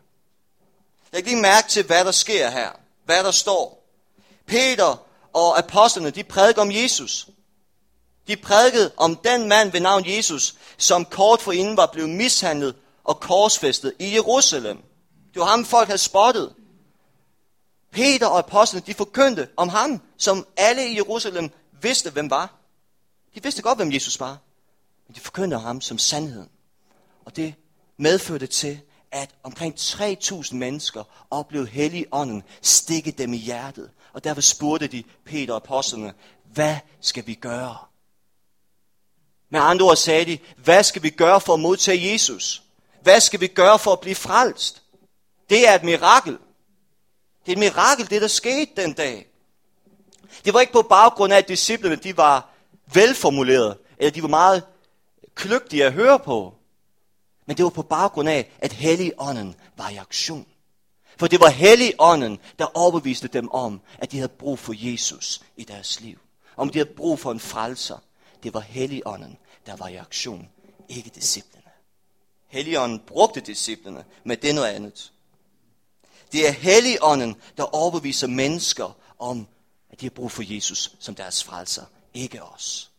Jeg 1.11 1.23
lige 1.23 1.35
mærke 1.35 1.69
til, 1.69 1.85
hvad 1.85 2.05
der 2.05 2.11
sker 2.11 2.49
her. 2.49 2.71
Hvad 3.05 3.23
der 3.23 3.31
står. 3.31 3.83
Peter 4.45 5.05
og 5.33 5.57
apostlene, 5.57 6.09
de 6.09 6.23
prædikede 6.23 6.61
om 6.61 6.71
Jesus. 6.71 7.27
De 8.27 8.35
prædikede 8.35 8.91
om 8.97 9.15
den 9.15 9.49
mand 9.49 9.71
ved 9.71 9.79
navn 9.79 10.03
Jesus, 10.07 10.55
som 10.77 11.05
kort 11.05 11.41
forinden 11.41 11.77
var 11.77 11.85
blevet 11.85 12.09
mishandlet 12.09 12.75
og 13.03 13.19
korsfæstet 13.19 13.93
i 13.99 14.13
Jerusalem. 14.13 14.77
Det 15.33 15.39
var 15.39 15.45
ham, 15.45 15.65
folk 15.65 15.87
havde 15.87 15.97
spottet. 15.97 16.53
Peter 17.91 18.27
og 18.27 18.39
apostlene, 18.39 18.83
de 18.87 18.93
forkyndte 18.93 19.47
om 19.57 19.69
ham, 19.69 20.01
som 20.17 20.47
alle 20.57 20.87
i 20.87 20.95
Jerusalem 20.95 21.51
vidste, 21.81 22.09
hvem 22.09 22.29
var. 22.29 22.53
De 23.35 23.43
vidste 23.43 23.61
godt, 23.61 23.77
hvem 23.77 23.91
Jesus 23.91 24.19
var. 24.19 24.37
Men 25.07 25.15
de 25.15 25.19
forkyndte 25.19 25.55
om 25.55 25.61
ham 25.61 25.81
som 25.81 25.97
sandheden. 25.97 26.49
Og 27.25 27.35
det 27.35 27.53
medførte 27.97 28.47
til, 28.47 28.79
at 29.11 29.29
omkring 29.43 29.75
3.000 29.75 30.55
mennesker 30.55 31.03
oplevede 31.31 31.69
hellig 31.69 32.05
ånden 32.11 32.43
stikke 32.61 33.11
dem 33.11 33.33
i 33.33 33.37
hjertet. 33.37 33.89
Og 34.13 34.23
derfor 34.23 34.41
spurgte 34.41 34.87
de 34.87 35.03
Peter 35.25 35.53
og 35.53 35.61
apostlene, 35.63 36.13
hvad 36.53 36.75
skal 37.01 37.27
vi 37.27 37.33
gøre? 37.33 37.77
Med 39.49 39.59
andre 39.59 39.85
ord 39.85 39.95
sagde 39.95 40.25
de, 40.25 40.39
hvad 40.57 40.83
skal 40.83 41.03
vi 41.03 41.09
gøre 41.09 41.41
for 41.41 41.53
at 41.53 41.59
modtage 41.59 42.11
Jesus? 42.11 42.63
Hvad 43.01 43.19
skal 43.19 43.41
vi 43.41 43.47
gøre 43.47 43.79
for 43.79 43.93
at 43.93 43.99
blive 43.99 44.15
frelst? 44.15 44.83
Det 45.49 45.67
er 45.67 45.75
et 45.75 45.83
mirakel. 45.83 46.37
Det 47.45 47.51
er 47.51 47.51
et 47.51 47.57
mirakel, 47.57 48.09
det 48.09 48.21
der 48.21 48.27
skete 48.27 48.71
den 48.75 48.93
dag. 48.93 49.27
Det 50.45 50.53
var 50.53 50.59
ikke 50.59 50.73
på 50.73 50.81
baggrund 50.81 51.33
af, 51.33 51.37
at 51.37 51.47
disciplene 51.47 51.95
de 51.95 52.17
var 52.17 52.49
velformulerede, 52.93 53.77
eller 53.97 54.11
de 54.11 54.21
var 54.21 54.27
meget 54.27 54.63
kløgtige 55.35 55.85
at 55.85 55.93
høre 55.93 56.19
på. 56.19 56.56
Men 57.47 57.57
det 57.57 57.63
var 57.63 57.69
på 57.69 57.81
baggrund 57.81 58.29
af, 58.29 58.51
at 58.59 58.73
Helligånden 58.73 59.55
var 59.77 59.89
i 59.89 59.95
aktion. 59.95 60.45
For 61.17 61.27
det 61.27 61.39
var 61.39 61.49
Helligånden, 61.49 62.39
der 62.59 62.77
overbeviste 62.77 63.27
dem 63.27 63.51
om, 63.51 63.81
at 63.97 64.11
de 64.11 64.17
havde 64.17 64.29
brug 64.29 64.59
for 64.59 64.73
Jesus 64.77 65.41
i 65.57 65.63
deres 65.63 66.01
liv. 66.01 66.19
Om 66.57 66.69
de 66.69 66.79
havde 66.79 66.93
brug 66.95 67.19
for 67.19 67.31
en 67.31 67.39
frelser. 67.39 67.97
Det 68.43 68.53
var 68.53 68.59
Helligånden, 68.59 69.37
der 69.65 69.75
var 69.75 69.87
i 69.87 69.95
aktion, 69.95 70.49
ikke 70.89 71.09
disciplene. 71.15 71.63
Helligånden 72.47 72.99
brugte 73.07 73.41
disciplene, 73.41 74.05
men 74.23 74.37
det 74.41 74.49
er 74.49 74.53
noget 74.53 74.67
andet. 74.67 75.11
Det 76.31 76.47
er 76.47 76.51
Helligånden, 76.51 77.35
der 77.57 77.63
overbeviser 77.63 78.27
mennesker 78.27 78.97
om, 79.19 79.47
at 79.89 80.01
de 80.01 80.05
har 80.05 80.11
brug 80.11 80.31
for 80.31 80.53
Jesus 80.53 80.95
som 80.99 81.15
deres 81.15 81.43
frelser, 81.43 81.85
ikke 82.13 82.43
os. 82.43 82.91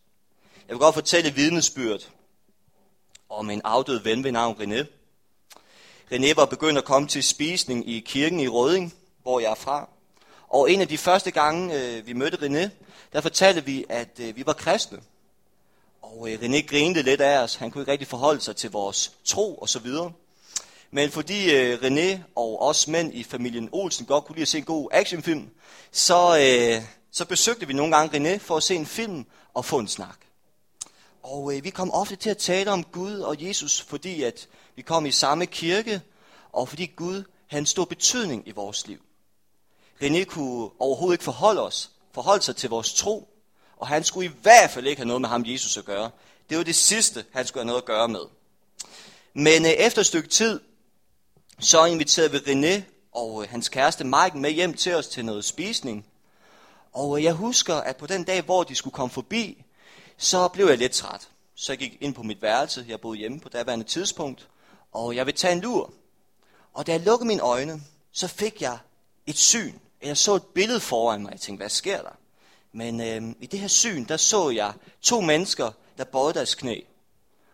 Jeg 0.69 0.75
vil 0.75 0.81
godt 0.81 0.95
fortælle 0.95 1.35
vidnesbyrd 1.35 2.11
om 3.31 3.51
en 3.51 3.61
afdød 3.65 4.01
ven 4.01 4.25
ved 4.25 4.33
navn 4.33 4.57
René. 4.63 4.87
René 6.13 6.35
var 6.35 6.45
begyndt 6.45 6.79
at 6.79 6.85
komme 6.85 7.09
til 7.09 7.23
spisning 7.23 7.89
i 7.89 8.01
kirken 8.01 8.41
i 8.41 8.49
Røding, 8.49 8.95
hvor 9.23 9.41
jeg 9.41 9.51
er 9.51 9.55
fra. 9.55 9.89
Og 10.49 10.71
en 10.73 10.81
af 10.81 10.89
de 10.89 10.99
første 10.99 11.31
gange, 11.31 11.75
øh, 11.75 12.07
vi 12.07 12.13
mødte 12.13 12.37
René, 12.37 12.69
der 13.13 13.21
fortalte 13.21 13.65
vi, 13.65 13.85
at 13.89 14.21
øh, 14.21 14.37
vi 14.37 14.47
var 14.47 14.53
kristne. 14.53 14.99
Og 16.03 16.31
øh, 16.31 16.39
René 16.39 16.67
grinede 16.67 17.03
lidt 17.03 17.21
af 17.21 17.43
os. 17.43 17.55
Han 17.55 17.71
kunne 17.71 17.83
ikke 17.83 17.93
rigtig 17.93 18.09
forholde 18.09 18.41
sig 18.41 18.57
til 18.57 18.71
vores 18.71 19.13
tro 19.25 19.55
og 19.55 19.69
så 19.69 19.79
videre. 19.79 20.13
Men 20.91 21.11
fordi 21.11 21.75
René 21.75 22.19
og 22.37 22.63
os 22.63 22.89
mænd 22.89 23.15
i 23.15 23.23
familien 23.23 23.69
Olsen 23.73 24.07
godt 24.07 24.25
kunne 24.25 24.37
lide 24.37 24.43
at 24.43 24.49
se 24.49 24.59
en 24.59 24.65
god 24.65 24.89
actionfilm, 24.93 25.51
så, 25.93 26.41
så 27.13 27.25
besøgte 27.25 27.67
vi 27.67 27.73
nogle 27.73 27.97
gange 27.97 28.19
René 28.19 28.39
for 28.39 28.57
at 28.57 28.63
se 28.63 28.75
en 28.75 28.87
film 28.87 29.27
og 29.55 29.65
få 29.65 29.79
en 29.79 29.89
snak. 29.89 30.28
Og 31.31 31.57
øh, 31.57 31.65
vi 31.65 31.71
kom 31.71 31.91
ofte 31.91 32.17
til 32.17 32.31
at 32.31 32.39
tale 32.39 32.71
om 32.71 32.85
Gud 32.85 33.19
og 33.19 33.43
Jesus, 33.43 33.81
fordi 33.81 34.23
at 34.23 34.49
vi 34.77 34.83
kom 34.83 35.07
i 35.07 35.11
samme 35.11 35.47
kirke, 35.47 36.01
og 36.53 36.69
fordi 36.69 36.87
Gud 36.87 37.25
havde 37.47 37.61
en 37.61 37.67
stor 37.67 37.85
betydning 37.85 38.49
i 38.49 38.51
vores 38.51 38.87
liv. 38.87 38.99
René 40.03 40.25
kunne 40.25 40.71
overhovedet 40.79 41.15
ikke 41.15 41.25
forholde 41.25 41.63
os, 41.63 41.91
forholde 42.13 42.43
sig 42.43 42.57
til 42.57 42.71
vores 42.71 42.95
tro, 42.95 43.29
og 43.77 43.89
han 43.89 44.05
skulle 44.05 44.29
i 44.29 44.33
hvert 44.43 44.71
fald 44.71 44.87
ikke 44.87 45.01
have 45.01 45.07
noget 45.07 45.21
med 45.21 45.29
ham 45.29 45.45
Jesus 45.47 45.77
at 45.77 45.85
gøre. 45.85 46.11
Det 46.51 46.59
var 46.59 46.65
det 46.65 46.75
sidste, 46.75 47.25
han 47.33 47.47
skulle 47.47 47.63
have 47.63 47.67
noget 47.67 47.83
at 47.83 47.87
gøre 47.87 48.09
med. 48.09 48.25
Men 49.35 49.65
øh, 49.65 49.71
efter 49.71 50.01
et 50.01 50.07
stykke 50.07 50.29
tid, 50.29 50.61
så 51.59 51.85
inviterede 51.85 52.33
vi 52.33 52.39
René 52.39 52.83
og 53.13 53.43
øh, 53.43 53.51
hans 53.51 53.69
kæreste 53.69 54.05
Mike 54.05 54.39
med 54.39 54.51
hjem 54.51 54.75
til 54.75 54.95
os 54.95 55.09
til 55.09 55.25
noget 55.25 55.45
spisning. 55.45 56.07
Og 56.93 57.19
øh, 57.19 57.25
jeg 57.25 57.33
husker, 57.33 57.75
at 57.75 57.97
på 57.97 58.07
den 58.07 58.25
dag, 58.25 58.43
hvor 58.43 58.63
de 58.65 58.75
skulle 58.75 58.95
komme 58.95 59.11
forbi, 59.11 59.65
så 60.19 60.49
blev 60.49 60.67
jeg 60.69 60.79
lidt 60.79 60.93
træt. 60.93 61.29
Så 61.55 61.73
jeg 61.73 61.79
gik 61.79 61.97
ind 62.01 62.15
på 62.15 62.23
mit 62.23 62.43
værelse, 62.43 62.85
jeg 62.89 63.01
boede 63.01 63.19
hjemme 63.19 63.41
på 63.41 63.49
daværende 63.49 63.85
tidspunkt, 63.85 64.49
og 64.93 65.17
jeg 65.17 65.27
ville 65.27 65.39
tage 65.39 65.53
en 65.53 65.61
lur. 65.61 65.93
Og 66.75 66.87
da 66.87 66.93
jeg 66.93 67.01
lukkede 67.01 67.27
mine 67.27 67.43
øjne, 67.43 67.83
så 68.13 68.29
fik 68.29 68.63
jeg 68.63 68.79
et 69.27 69.37
syn. 69.37 69.75
Jeg 70.03 70.17
så 70.17 70.35
et 70.35 70.47
billede 70.47 70.81
foran 70.81 71.23
mig. 71.23 71.33
Jeg 71.33 71.41
tænkte, 71.41 71.63
hvad 71.63 71.69
sker 71.69 72.03
der? 72.03 72.17
Men 72.73 73.01
øh, 73.01 73.35
i 73.41 73.47
det 73.47 73.61
her 73.61 73.69
syn, 73.69 74.05
der 74.05 74.17
så 74.17 74.51
jeg 74.51 74.73
to 75.01 75.21
mennesker, 75.21 75.71
der 75.99 76.05
bøjede 76.05 76.35
deres 76.35 76.55
knæ. 76.55 76.81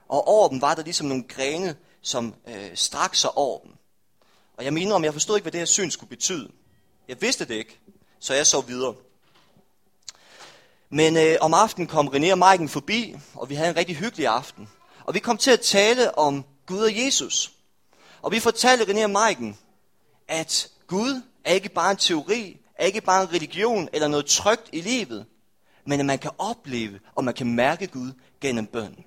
Og 0.08 0.28
over 0.28 0.48
dem 0.48 0.60
var 0.60 0.74
der 0.74 0.82
ligesom 0.82 1.06
nogle 1.06 1.24
grene, 1.28 1.76
som 2.02 2.34
øh, 2.48 2.70
strak 2.76 3.14
sig 3.14 3.36
over 3.36 3.60
dem. 3.60 3.70
Og 4.56 4.64
jeg 4.64 4.72
mener 4.72 4.94
om, 4.94 5.04
jeg 5.04 5.12
forstod 5.12 5.36
ikke, 5.36 5.44
hvad 5.44 5.52
det 5.52 5.60
her 5.60 5.66
syn 5.66 5.90
skulle 5.90 6.10
betyde. 6.10 6.50
Jeg 7.08 7.20
vidste 7.20 7.44
det 7.44 7.54
ikke, 7.54 7.80
så 8.20 8.34
jeg 8.34 8.46
så 8.46 8.60
videre. 8.60 8.94
Men 10.90 11.16
øh, 11.16 11.36
om 11.40 11.54
aftenen 11.54 11.86
kom 11.86 12.08
René 12.08 12.32
og 12.32 12.38
Maiken 12.38 12.68
forbi, 12.68 13.16
og 13.34 13.50
vi 13.50 13.54
havde 13.54 13.70
en 13.70 13.76
rigtig 13.76 13.96
hyggelig 13.96 14.26
aften. 14.26 14.68
Og 15.04 15.14
vi 15.14 15.18
kom 15.18 15.36
til 15.36 15.50
at 15.50 15.60
tale 15.60 16.18
om 16.18 16.44
Gud 16.66 16.78
og 16.78 17.04
Jesus. 17.04 17.52
Og 18.22 18.32
vi 18.32 18.40
fortalte 18.40 18.84
René 18.84 19.04
og 19.04 19.10
Maiken, 19.10 19.58
at 20.28 20.68
Gud 20.86 21.22
er 21.44 21.54
ikke 21.54 21.68
bare 21.68 21.90
en 21.90 21.96
teori, 21.96 22.60
er 22.74 22.86
ikke 22.86 23.00
bare 23.00 23.22
en 23.22 23.32
religion 23.32 23.88
eller 23.92 24.08
noget 24.08 24.26
trygt 24.26 24.68
i 24.72 24.80
livet, 24.80 25.26
men 25.86 26.00
at 26.00 26.06
man 26.06 26.18
kan 26.18 26.30
opleve 26.38 27.00
og 27.14 27.24
man 27.24 27.34
kan 27.34 27.54
mærke 27.54 27.86
Gud 27.86 28.12
gennem 28.40 28.66
bøn. 28.66 29.04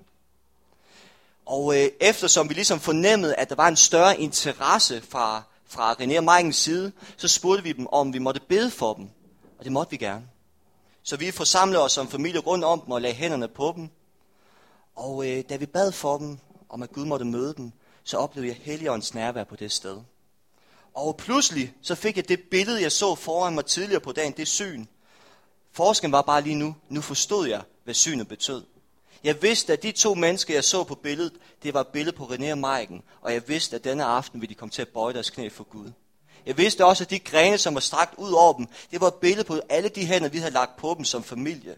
Og 1.46 1.76
øh, 1.78 1.90
eftersom 2.00 2.48
vi 2.48 2.54
ligesom 2.54 2.80
fornemmede, 2.80 3.34
at 3.34 3.48
der 3.48 3.54
var 3.54 3.68
en 3.68 3.76
større 3.76 4.20
interesse 4.20 5.02
fra, 5.08 5.42
fra 5.66 5.92
René 5.92 6.16
og 6.16 6.24
Maikens 6.24 6.56
side, 6.56 6.92
så 7.16 7.28
spurgte 7.28 7.62
vi 7.62 7.72
dem, 7.72 7.86
om 7.86 8.12
vi 8.12 8.18
måtte 8.18 8.40
bede 8.48 8.70
for 8.70 8.94
dem. 8.94 9.08
Og 9.58 9.64
det 9.64 9.72
måtte 9.72 9.90
vi 9.90 9.96
gerne. 9.96 10.24
Så 11.08 11.16
vi 11.16 11.30
forsamlede 11.30 11.84
os 11.84 11.92
som 11.92 12.08
familie 12.08 12.40
rundt 12.40 12.64
om 12.64 12.80
dem 12.80 12.90
og 12.90 13.02
lagde 13.02 13.16
hænderne 13.16 13.48
på 13.48 13.72
dem. 13.76 13.90
Og 14.96 15.28
øh, 15.28 15.44
da 15.48 15.56
vi 15.56 15.66
bad 15.66 15.92
for 15.92 16.18
dem, 16.18 16.38
om 16.68 16.82
at 16.82 16.92
Gud 16.92 17.04
måtte 17.04 17.24
møde 17.24 17.54
dem, 17.56 17.72
så 18.04 18.16
oplevede 18.16 18.52
jeg 18.52 18.60
Helligåndens 18.62 19.14
nærvær 19.14 19.44
på 19.44 19.56
det 19.56 19.72
sted. 19.72 20.00
Og 20.94 21.16
pludselig 21.16 21.74
så 21.82 21.94
fik 21.94 22.16
jeg 22.16 22.28
det 22.28 22.40
billede, 22.50 22.82
jeg 22.82 22.92
så 22.92 23.14
foran 23.14 23.54
mig 23.54 23.66
tidligere 23.66 24.00
på 24.00 24.12
dagen, 24.12 24.32
det 24.32 24.48
syn. 24.48 24.86
Forskellen 25.72 26.12
var 26.12 26.22
bare 26.22 26.42
lige 26.42 26.54
nu, 26.54 26.76
nu 26.88 27.00
forstod 27.00 27.48
jeg, 27.48 27.62
hvad 27.84 27.94
synet 27.94 28.28
betød. 28.28 28.64
Jeg 29.24 29.42
vidste, 29.42 29.72
at 29.72 29.82
de 29.82 29.92
to 29.92 30.14
mennesker, 30.14 30.54
jeg 30.54 30.64
så 30.64 30.84
på 30.84 30.94
billedet, 30.94 31.32
det 31.62 31.74
var 31.74 31.80
et 31.80 31.88
billede 31.88 32.16
på 32.16 32.24
René 32.24 32.50
og 32.52 32.58
Maiken, 32.58 33.02
og 33.20 33.32
jeg 33.32 33.48
vidste, 33.48 33.76
at 33.76 33.84
denne 33.84 34.04
aften 34.04 34.40
ville 34.40 34.54
de 34.54 34.58
komme 34.58 34.70
til 34.70 34.82
at 34.82 34.88
bøje 34.88 35.14
deres 35.14 35.30
knæ 35.30 35.48
for 35.48 35.64
Gud. 35.64 35.90
Jeg 36.46 36.58
vidste 36.58 36.84
også, 36.84 37.04
at 37.04 37.10
de 37.10 37.18
grene, 37.18 37.58
som 37.58 37.74
var 37.74 37.80
strakt 37.80 38.14
ud 38.18 38.32
over 38.32 38.52
dem, 38.52 38.66
det 38.90 39.00
var 39.00 39.06
et 39.06 39.14
billede 39.14 39.44
på 39.44 39.60
alle 39.68 39.88
de 39.88 40.06
hænder, 40.06 40.28
vi 40.28 40.38
havde 40.38 40.52
lagt 40.52 40.76
på 40.76 40.94
dem 40.96 41.04
som 41.04 41.24
familie. 41.24 41.76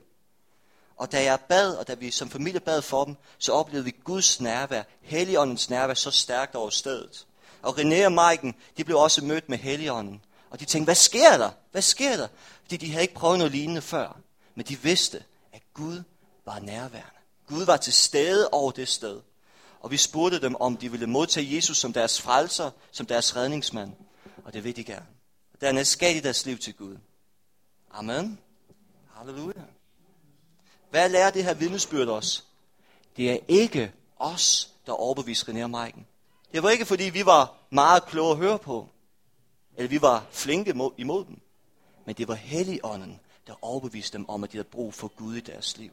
Og 0.96 1.12
da 1.12 1.22
jeg 1.22 1.40
bad, 1.48 1.74
og 1.74 1.88
da 1.88 1.94
vi 1.94 2.10
som 2.10 2.30
familie 2.30 2.60
bad 2.60 2.82
for 2.82 3.04
dem, 3.04 3.16
så 3.38 3.52
oplevede 3.52 3.84
vi 3.84 3.94
Guds 4.04 4.40
nærvær, 4.40 4.82
Helligåndens 5.02 5.70
nærvær, 5.70 5.94
så 5.94 6.10
stærkt 6.10 6.54
over 6.54 6.70
stedet. 6.70 7.26
Og 7.62 7.78
René 7.78 8.04
og 8.04 8.12
Maiken, 8.12 8.54
de 8.76 8.84
blev 8.84 8.98
også 8.98 9.24
mødt 9.24 9.48
med 9.48 9.58
Helligånden. 9.58 10.22
Og 10.50 10.60
de 10.60 10.64
tænkte, 10.64 10.84
hvad 10.84 10.94
sker 10.94 11.38
der? 11.38 11.50
Hvad 11.72 11.82
sker 11.82 12.16
der? 12.16 12.28
Fordi 12.62 12.76
de 12.76 12.90
havde 12.90 13.02
ikke 13.02 13.14
prøvet 13.14 13.38
noget 13.38 13.52
lignende 13.52 13.82
før. 13.82 14.18
Men 14.54 14.66
de 14.66 14.78
vidste, 14.78 15.24
at 15.52 15.62
Gud 15.74 16.02
var 16.44 16.58
nærværende. 16.58 17.20
Gud 17.48 17.64
var 17.64 17.76
til 17.76 17.92
stede 17.92 18.48
over 18.48 18.70
det 18.70 18.88
sted. 18.88 19.20
Og 19.80 19.90
vi 19.90 19.96
spurgte 19.96 20.40
dem, 20.40 20.56
om 20.60 20.76
de 20.76 20.90
ville 20.90 21.06
modtage 21.06 21.54
Jesus 21.56 21.78
som 21.78 21.92
deres 21.92 22.20
frelser, 22.20 22.70
som 22.92 23.06
deres 23.06 23.36
redningsmand. 23.36 23.92
Og 24.44 24.52
det 24.52 24.64
vil 24.64 24.76
de 24.76 24.85
gerne. 24.85 25.06
Dernæst 25.61 25.90
skal 25.90 26.14
de 26.16 26.20
deres 26.22 26.46
liv 26.46 26.59
til 26.59 26.74
Gud. 26.74 26.96
Amen. 27.90 28.38
Halleluja. 29.14 29.62
Hvad 30.90 31.09
lærer 31.09 31.30
det 31.30 31.44
her 31.44 31.54
vidnesbyrd 31.54 32.09
os? 32.09 32.46
Det 33.16 33.30
er 33.33 33.38
ikke 33.48 33.92
os, 34.16 34.74
der 34.87 34.92
overbeviser 34.92 35.52
René 35.52 35.62
og 35.62 35.70
Maiken. 35.70 36.06
Det 36.52 36.62
var 36.62 36.70
ikke, 36.70 36.87
fordi 36.87 37.04
vi 37.04 37.26
var 37.26 37.56
meget 37.70 38.06
kloge 38.06 38.30
at 38.30 38.37
høre 38.37 38.59
på, 38.59 38.88
eller 39.76 39.88
vi 39.88 40.02
var 40.02 40.26
flinke 40.30 40.74
imod 40.96 41.24
dem. 41.24 41.40
Men 42.06 42.14
det 42.14 42.28
var 42.28 42.35
Helligånden, 42.35 43.20
der 43.46 43.64
overbeviste 43.64 44.18
dem 44.18 44.28
om, 44.28 44.44
at 44.44 44.52
de 44.52 44.56
havde 44.56 44.68
brug 44.68 44.94
for 44.94 45.09
Gud 45.09 45.37
i 45.37 45.40
deres 45.40 45.78
liv. 45.78 45.92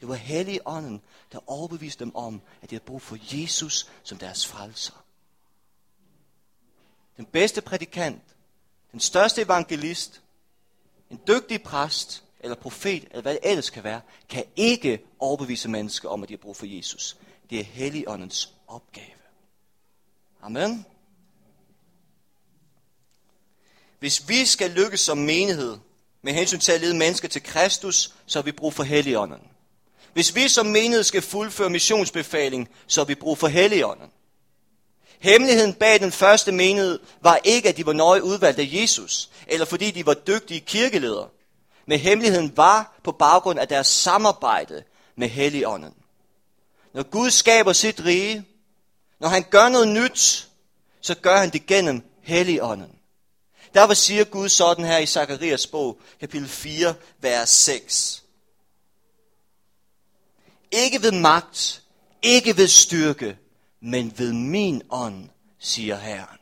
Det 0.00 0.08
var 0.08 0.14
Helligånden, 0.14 1.02
der 1.32 1.38
overbeviste 1.46 2.04
dem 2.04 2.16
om, 2.16 2.40
at 2.62 2.70
de 2.70 2.74
havde 2.74 2.84
brug 2.84 3.02
for 3.02 3.16
Jesus 3.32 3.90
som 4.02 4.18
deres 4.18 4.46
frelser. 4.46 5.04
Den 7.18 7.26
bedste 7.26 7.60
prædikant, 7.60 8.22
den 8.92 9.00
største 9.00 9.42
evangelist, 9.42 10.20
en 11.10 11.20
dygtig 11.26 11.62
præst 11.62 12.24
eller 12.40 12.54
profet, 12.54 13.04
eller 13.10 13.22
hvad 13.22 13.32
det 13.32 13.40
ellers 13.42 13.70
kan 13.70 13.84
være, 13.84 14.00
kan 14.28 14.44
ikke 14.56 15.00
overbevise 15.18 15.68
mennesker 15.68 16.08
om, 16.08 16.22
at 16.22 16.28
de 16.28 16.34
har 16.34 16.38
brug 16.38 16.56
for 16.56 16.66
Jesus. 16.66 17.16
Det 17.50 17.60
er 17.60 17.64
Helligåndens 17.64 18.54
opgave. 18.68 19.18
Amen. 20.42 20.86
Hvis 23.98 24.28
vi 24.28 24.44
skal 24.44 24.70
lykkes 24.70 25.00
som 25.00 25.18
menighed 25.18 25.78
med 26.22 26.32
hensyn 26.32 26.58
til 26.58 26.72
at 26.72 26.80
lede 26.80 26.96
mennesker 26.96 27.28
til 27.28 27.42
Kristus, 27.42 28.14
så 28.26 28.38
har 28.38 28.44
vi 28.44 28.52
brug 28.52 28.74
for 28.74 28.82
Helligånden. 28.82 29.40
Hvis 30.12 30.34
vi 30.34 30.48
som 30.48 30.66
menighed 30.66 31.02
skal 31.02 31.22
fuldføre 31.22 31.70
missionsbefaling, 31.70 32.68
så 32.86 33.00
har 33.00 33.06
vi 33.06 33.14
brug 33.14 33.38
for 33.38 33.48
Helligånden. 33.48 34.10
Hemmeligheden 35.20 35.74
bag 35.74 36.00
den 36.00 36.12
første 36.12 36.52
menighed 36.52 36.98
var 37.20 37.40
ikke, 37.44 37.68
at 37.68 37.76
de 37.76 37.86
var 37.86 37.92
nøje 37.92 38.24
udvalgt 38.24 38.58
af 38.58 38.68
Jesus, 38.72 39.30
eller 39.46 39.66
fordi 39.66 39.90
de 39.90 40.06
var 40.06 40.14
dygtige 40.14 40.60
kirkeledere. 40.60 41.28
Men 41.86 41.98
hemmeligheden 41.98 42.56
var 42.56 43.00
på 43.04 43.12
baggrund 43.12 43.58
af 43.58 43.68
deres 43.68 43.86
samarbejde 43.86 44.82
med 45.16 45.28
Helligånden. 45.28 45.94
Når 46.94 47.02
Gud 47.02 47.30
skaber 47.30 47.72
sit 47.72 48.04
rige, 48.04 48.44
når 49.20 49.28
han 49.28 49.44
gør 49.50 49.68
noget 49.68 49.88
nyt, 49.88 50.48
så 51.00 51.14
gør 51.14 51.36
han 51.36 51.50
det 51.50 51.66
gennem 51.66 52.02
Helligånden. 52.22 52.90
Derfor 53.74 53.94
siger 53.94 54.24
Gud 54.24 54.48
sådan 54.48 54.84
her 54.84 54.98
i 54.98 55.06
Zakarias 55.06 55.66
bog, 55.66 56.00
kapitel 56.20 56.48
4, 56.48 56.94
vers 57.20 57.50
6. 57.50 58.22
Ikke 60.70 61.02
ved 61.02 61.12
magt, 61.12 61.82
ikke 62.22 62.56
ved 62.56 62.68
styrke, 62.68 63.36
men 63.82 64.12
ved 64.16 64.32
min 64.32 64.82
ånd, 64.90 65.28
siger 65.58 65.96
Herren. 65.96 66.38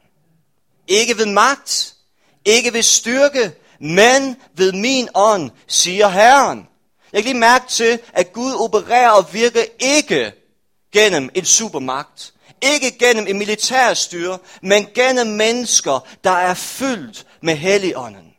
Ikke 0.89 1.19
ved 1.19 1.27
magt, 1.27 1.97
ikke 2.45 2.73
ved 2.73 2.83
styrke, 2.83 3.53
men 3.81 4.37
ved 4.55 4.73
min 4.73 5.09
ånd, 5.15 5.51
siger 5.67 6.09
Herren. 6.09 6.69
Jeg 7.13 7.23
kan 7.23 7.33
lige 7.33 7.41
mærke 7.41 7.69
til, 7.69 7.99
at 8.13 8.33
Gud 8.33 8.53
opererer 8.55 9.11
og 9.11 9.33
virker 9.33 9.65
ikke 9.79 10.33
gennem 10.93 11.31
en 11.35 11.45
supermagt. 11.45 12.33
Ikke 12.63 12.99
gennem 12.99 13.27
en 13.27 13.39
militærstyre, 13.39 14.39
men 14.63 14.87
gennem 14.95 15.27
mennesker, 15.27 16.07
der 16.25 16.31
er 16.31 16.55
fyldt 16.55 17.27
med 17.43 17.57
Helligånden. 17.57 18.35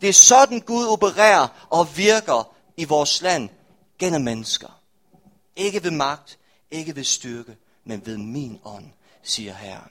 Det 0.00 0.08
er 0.08 0.12
sådan 0.12 0.60
Gud 0.60 0.86
opererer 0.86 1.66
og 1.70 1.96
virker 1.96 2.54
i 2.76 2.84
vores 2.84 3.22
land 3.22 3.48
gennem 3.98 4.22
mennesker. 4.22 4.80
Ikke 5.56 5.84
ved 5.84 5.90
magt, 5.90 6.38
ikke 6.70 6.96
ved 6.96 7.04
styrke, 7.04 7.56
men 7.88 8.06
ved 8.06 8.16
min 8.16 8.60
ånd, 8.64 8.84
siger 9.22 9.54
Herren. 9.54 9.90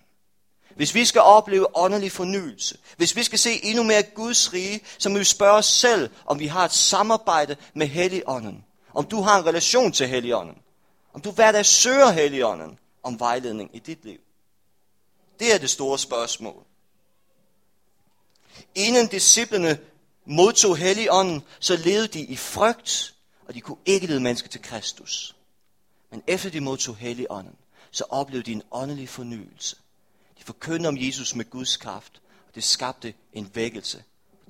Hvis 0.75 0.95
vi 0.95 1.05
skal 1.05 1.21
opleve 1.21 1.77
åndelig 1.77 2.11
fornyelse, 2.11 2.77
hvis 2.97 3.15
vi 3.15 3.23
skal 3.23 3.39
se 3.39 3.65
endnu 3.65 3.83
mere 3.83 4.03
Guds 4.03 4.53
rige, 4.53 4.81
så 4.97 5.09
må 5.09 5.17
vi 5.17 5.23
spørge 5.23 5.57
os 5.57 5.65
selv, 5.65 6.09
om 6.25 6.39
vi 6.39 6.47
har 6.47 6.65
et 6.65 6.71
samarbejde 6.71 7.55
med 7.73 7.87
Helligånden. 7.87 8.65
Om 8.93 9.05
du 9.05 9.21
har 9.21 9.39
en 9.39 9.45
relation 9.45 9.91
til 9.91 10.07
Helligånden. 10.07 10.57
Om 11.13 11.21
du 11.21 11.31
hver 11.31 11.51
dag 11.51 11.65
søger 11.65 12.11
Helligånden 12.11 12.79
om 13.03 13.19
vejledning 13.19 13.69
i 13.73 13.79
dit 13.79 14.05
liv. 14.05 14.19
Det 15.39 15.53
er 15.53 15.57
det 15.57 15.69
store 15.69 15.99
spørgsmål. 15.99 16.63
Inden 18.75 19.07
disciplene 19.07 19.79
modtog 20.25 20.77
Helligånden, 20.77 21.43
så 21.59 21.75
levede 21.75 22.07
de 22.07 22.21
i 22.21 22.35
frygt, 22.35 23.15
og 23.47 23.53
de 23.53 23.61
kunne 23.61 23.77
ikke 23.85 24.07
lede 24.07 24.19
mennesker 24.19 24.49
til 24.49 24.61
Kristus. 24.61 25.35
Men 26.11 26.23
efter 26.27 26.49
de 26.49 26.61
modtog 26.61 26.95
Helligånden, 26.95 27.55
så 27.91 28.03
oplevede 28.09 28.45
de 28.45 28.51
en 28.51 28.63
åndelig 28.71 29.09
fornyelse. 29.09 29.75
De 30.39 30.43
forkyndte 30.43 30.87
om 30.87 30.97
Jesus 30.97 31.35
med 31.35 31.49
Guds 31.49 31.77
kraft, 31.77 32.21
og 32.47 32.55
det 32.55 32.63
skabte 32.63 33.13
en 33.33 33.51
vækkelse. 33.55 34.03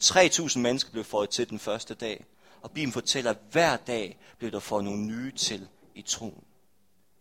3.000 0.03 0.59
mennesker 0.59 0.91
blev 0.91 1.03
fået 1.03 1.29
til 1.29 1.49
den 1.49 1.59
første 1.59 1.93
dag, 1.93 2.25
og 2.61 2.71
Bibelen 2.71 2.93
fortæller, 2.93 3.31
at 3.31 3.37
hver 3.51 3.77
dag 3.77 4.17
blev 4.37 4.51
der 4.51 4.59
fået 4.59 4.83
nogle 4.83 5.05
nye 5.05 5.31
til 5.31 5.67
i 5.95 6.01
troen. 6.01 6.43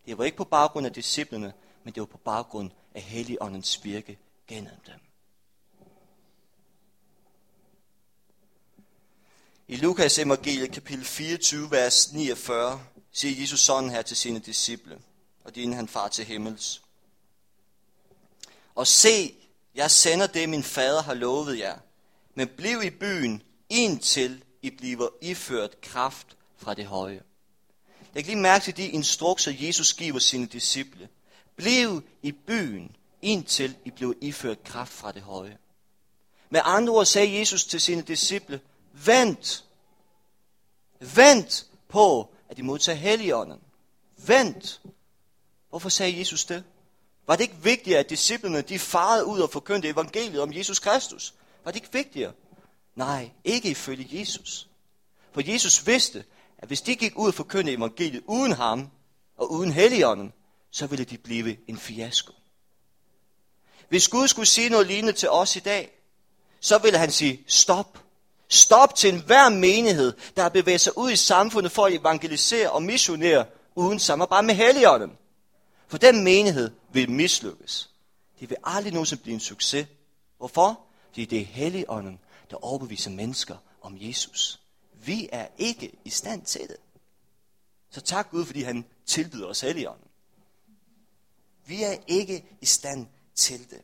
Det 0.05 0.17
var 0.17 0.23
ikke 0.23 0.37
på 0.37 0.43
baggrund 0.43 0.85
af 0.85 0.93
disciplene, 0.93 1.53
men 1.83 1.93
det 1.93 2.01
var 2.01 2.07
på 2.07 2.17
baggrund 2.17 2.71
af 2.95 3.01
Helligåndens 3.01 3.83
virke 3.83 4.17
gennem 4.47 4.73
dem. 4.85 4.99
I 9.67 9.75
Lukas 9.75 10.19
evangeliet 10.19 10.71
kapitel 10.71 11.05
24, 11.05 11.71
vers 11.71 12.13
49, 12.13 12.81
siger 13.11 13.41
Jesus 13.41 13.59
sådan 13.59 13.89
her 13.89 14.01
til 14.01 14.17
sine 14.17 14.39
disciple, 14.39 14.99
og 15.47 15.55
det 15.55 15.63
er 15.63 15.75
han 15.75 15.87
far 15.87 16.07
til 16.07 16.25
himmels. 16.25 16.81
Og 18.75 18.87
se, 18.87 19.35
jeg 19.75 19.91
sender 19.91 20.27
det, 20.27 20.49
min 20.49 20.63
fader 20.63 21.01
har 21.01 21.13
lovet 21.13 21.59
jer, 21.59 21.77
men 22.35 22.47
bliv 22.47 22.83
i 22.83 22.89
byen, 22.89 23.41
indtil 23.69 24.43
I 24.61 24.69
bliver 24.69 25.09
iført 25.21 25.81
kraft 25.81 26.27
fra 26.57 26.73
det 26.73 26.85
høje. 26.85 27.21
Jeg 28.15 28.23
kan 28.23 28.33
lige 28.33 28.41
mærke 28.41 28.63
til 28.63 28.77
de 28.77 28.87
instrukser, 28.87 29.51
Jesus 29.59 29.93
giver 29.93 30.19
sine 30.19 30.45
disciple. 30.45 31.09
Bliv 31.55 32.03
i 32.21 32.31
byen, 32.31 32.95
indtil 33.21 33.75
I 33.85 33.91
bliver 33.91 34.13
iført 34.21 34.63
kraft 34.63 34.93
fra 34.93 35.11
det 35.11 35.21
høje. 35.21 35.57
Med 36.49 36.61
andre 36.63 36.93
ord 36.93 37.05
sagde 37.05 37.39
Jesus 37.39 37.65
til 37.65 37.81
sine 37.81 38.01
disciple, 38.01 38.61
vent, 38.91 39.63
vent 40.99 41.67
på, 41.87 42.33
at 42.49 42.59
I 42.59 42.61
modtager 42.61 42.97
helligånden. 42.97 43.59
Vent. 44.17 44.81
Hvorfor 45.77 45.89
sagde 45.89 46.19
Jesus 46.19 46.45
det? 46.45 46.63
Var 47.27 47.35
det 47.35 47.43
ikke 47.43 47.63
vigtigere, 47.63 47.99
at 47.99 48.09
disciplene 48.09 48.61
de 48.61 48.79
farede 48.79 49.25
ud 49.25 49.39
og 49.39 49.49
forkyndte 49.49 49.89
evangeliet 49.89 50.41
om 50.41 50.53
Jesus 50.53 50.79
Kristus? 50.79 51.33
Var 51.63 51.71
det 51.71 51.75
ikke 51.75 51.93
vigtigere? 51.93 52.31
Nej, 52.95 53.31
ikke 53.43 53.69
ifølge 53.69 54.19
Jesus. 54.19 54.67
For 55.31 55.51
Jesus 55.51 55.87
vidste, 55.87 56.23
at 56.57 56.67
hvis 56.67 56.81
de 56.81 56.95
gik 56.95 57.13
ud 57.15 57.27
og 57.27 57.33
forkyndte 57.33 57.73
evangeliet 57.73 58.23
uden 58.27 58.51
ham 58.51 58.89
og 59.37 59.51
uden 59.51 59.71
helligånden, 59.71 60.33
så 60.71 60.87
ville 60.87 61.05
de 61.05 61.17
blive 61.17 61.57
en 61.67 61.77
fiasko. 61.77 62.33
Hvis 63.89 64.07
Gud 64.07 64.27
skulle 64.27 64.45
sige 64.45 64.69
noget 64.69 64.87
lignende 64.87 65.13
til 65.13 65.29
os 65.29 65.55
i 65.55 65.59
dag, 65.59 65.91
så 66.59 66.77
ville 66.77 66.97
han 66.97 67.11
sige, 67.11 67.43
stop. 67.47 67.99
Stop 68.49 68.95
til 68.95 69.13
enhver 69.13 69.49
menighed, 69.49 70.13
der 70.35 70.41
har 70.41 70.49
bevæget 70.49 70.81
sig 70.81 70.97
ud 70.97 71.11
i 71.11 71.15
samfundet 71.15 71.71
for 71.71 71.85
at 71.85 71.93
evangelisere 71.93 72.71
og 72.71 72.83
missionere 72.83 73.45
uden 73.75 73.99
samarbejde 73.99 74.47
med 74.47 74.55
helligånden. 74.55 75.17
For 75.87 75.97
den 75.97 76.23
menighed 76.23 76.71
vil 76.91 77.09
mislykkes. 77.09 77.89
Det 78.39 78.49
vil 78.49 78.57
aldrig 78.63 78.93
nogensinde 78.93 79.23
blive 79.23 79.33
en 79.33 79.39
succes. 79.39 79.87
Hvorfor? 80.37 80.81
Fordi 81.07 81.25
det 81.25 81.41
er 81.41 81.45
helligånden, 81.45 82.19
der 82.49 82.65
overbeviser 82.65 83.11
mennesker 83.11 83.57
om 83.81 83.97
Jesus. 83.99 84.59
Vi 84.93 85.29
er 85.31 85.47
ikke 85.57 85.91
i 86.05 86.09
stand 86.09 86.41
til 86.41 86.61
det. 86.61 86.77
Så 87.89 88.01
tak 88.01 88.31
Gud, 88.31 88.45
fordi 88.45 88.61
han 88.61 88.85
tilbyder 89.05 89.47
os 89.47 89.61
helligånden. 89.61 90.07
Vi 91.65 91.83
er 91.83 91.97
ikke 92.07 92.45
i 92.61 92.65
stand 92.65 93.07
til 93.35 93.69
det. 93.69 93.81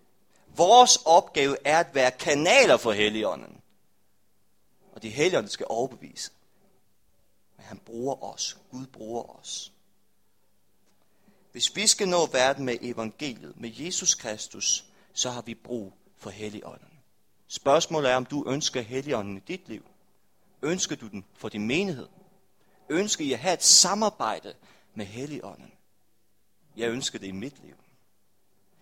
Vores 0.56 1.00
opgave 1.06 1.58
er 1.66 1.80
at 1.80 1.96
være 1.96 2.12
kanaler 2.12 2.78
for 2.78 2.92
Helligånden. 2.92 3.62
Og 4.92 5.04
det 5.04 5.12
Helligånden 5.12 5.50
skal 5.50 5.66
overbevise. 5.70 6.32
Men 7.58 7.66
han 7.66 7.78
bruger 7.78 8.24
os. 8.24 8.58
Gud 8.72 8.86
bruger 8.86 9.40
os. 9.40 9.73
Hvis 11.54 11.76
vi 11.76 11.88
skal 11.88 12.08
nå 12.08 12.26
verden 12.26 12.66
med 12.66 12.78
evangeliet, 12.82 13.54
med 13.62 13.72
Jesus 13.76 14.16
Kristus, 14.16 14.86
så 15.14 15.30
har 15.30 15.42
vi 15.42 15.54
brug 15.54 15.94
for 16.18 16.30
Helligånden. 16.30 16.88
Spørgsmålet 17.48 18.12
er, 18.12 18.16
om 18.16 18.26
du 18.26 18.46
ønsker 18.48 18.82
Helligånden 18.82 19.38
i 19.38 19.40
dit 19.40 19.70
liv. 19.70 19.86
Ønsker 20.62 20.96
du 20.96 21.08
den 21.08 21.26
for 21.34 21.50
din 21.50 21.68
menighed? 21.68 22.08
Ønsker 22.90 23.26
I 23.26 23.34
at 23.34 23.40
have 23.40 23.54
et 23.54 23.64
samarbejde 23.64 24.54
med 24.94 25.06
Helligånden? 25.06 25.72
Jeg 26.78 26.90
ønsker 26.90 27.20
det 27.20 27.28
i 27.28 27.32
mit 27.32 27.64
liv. 27.64 27.76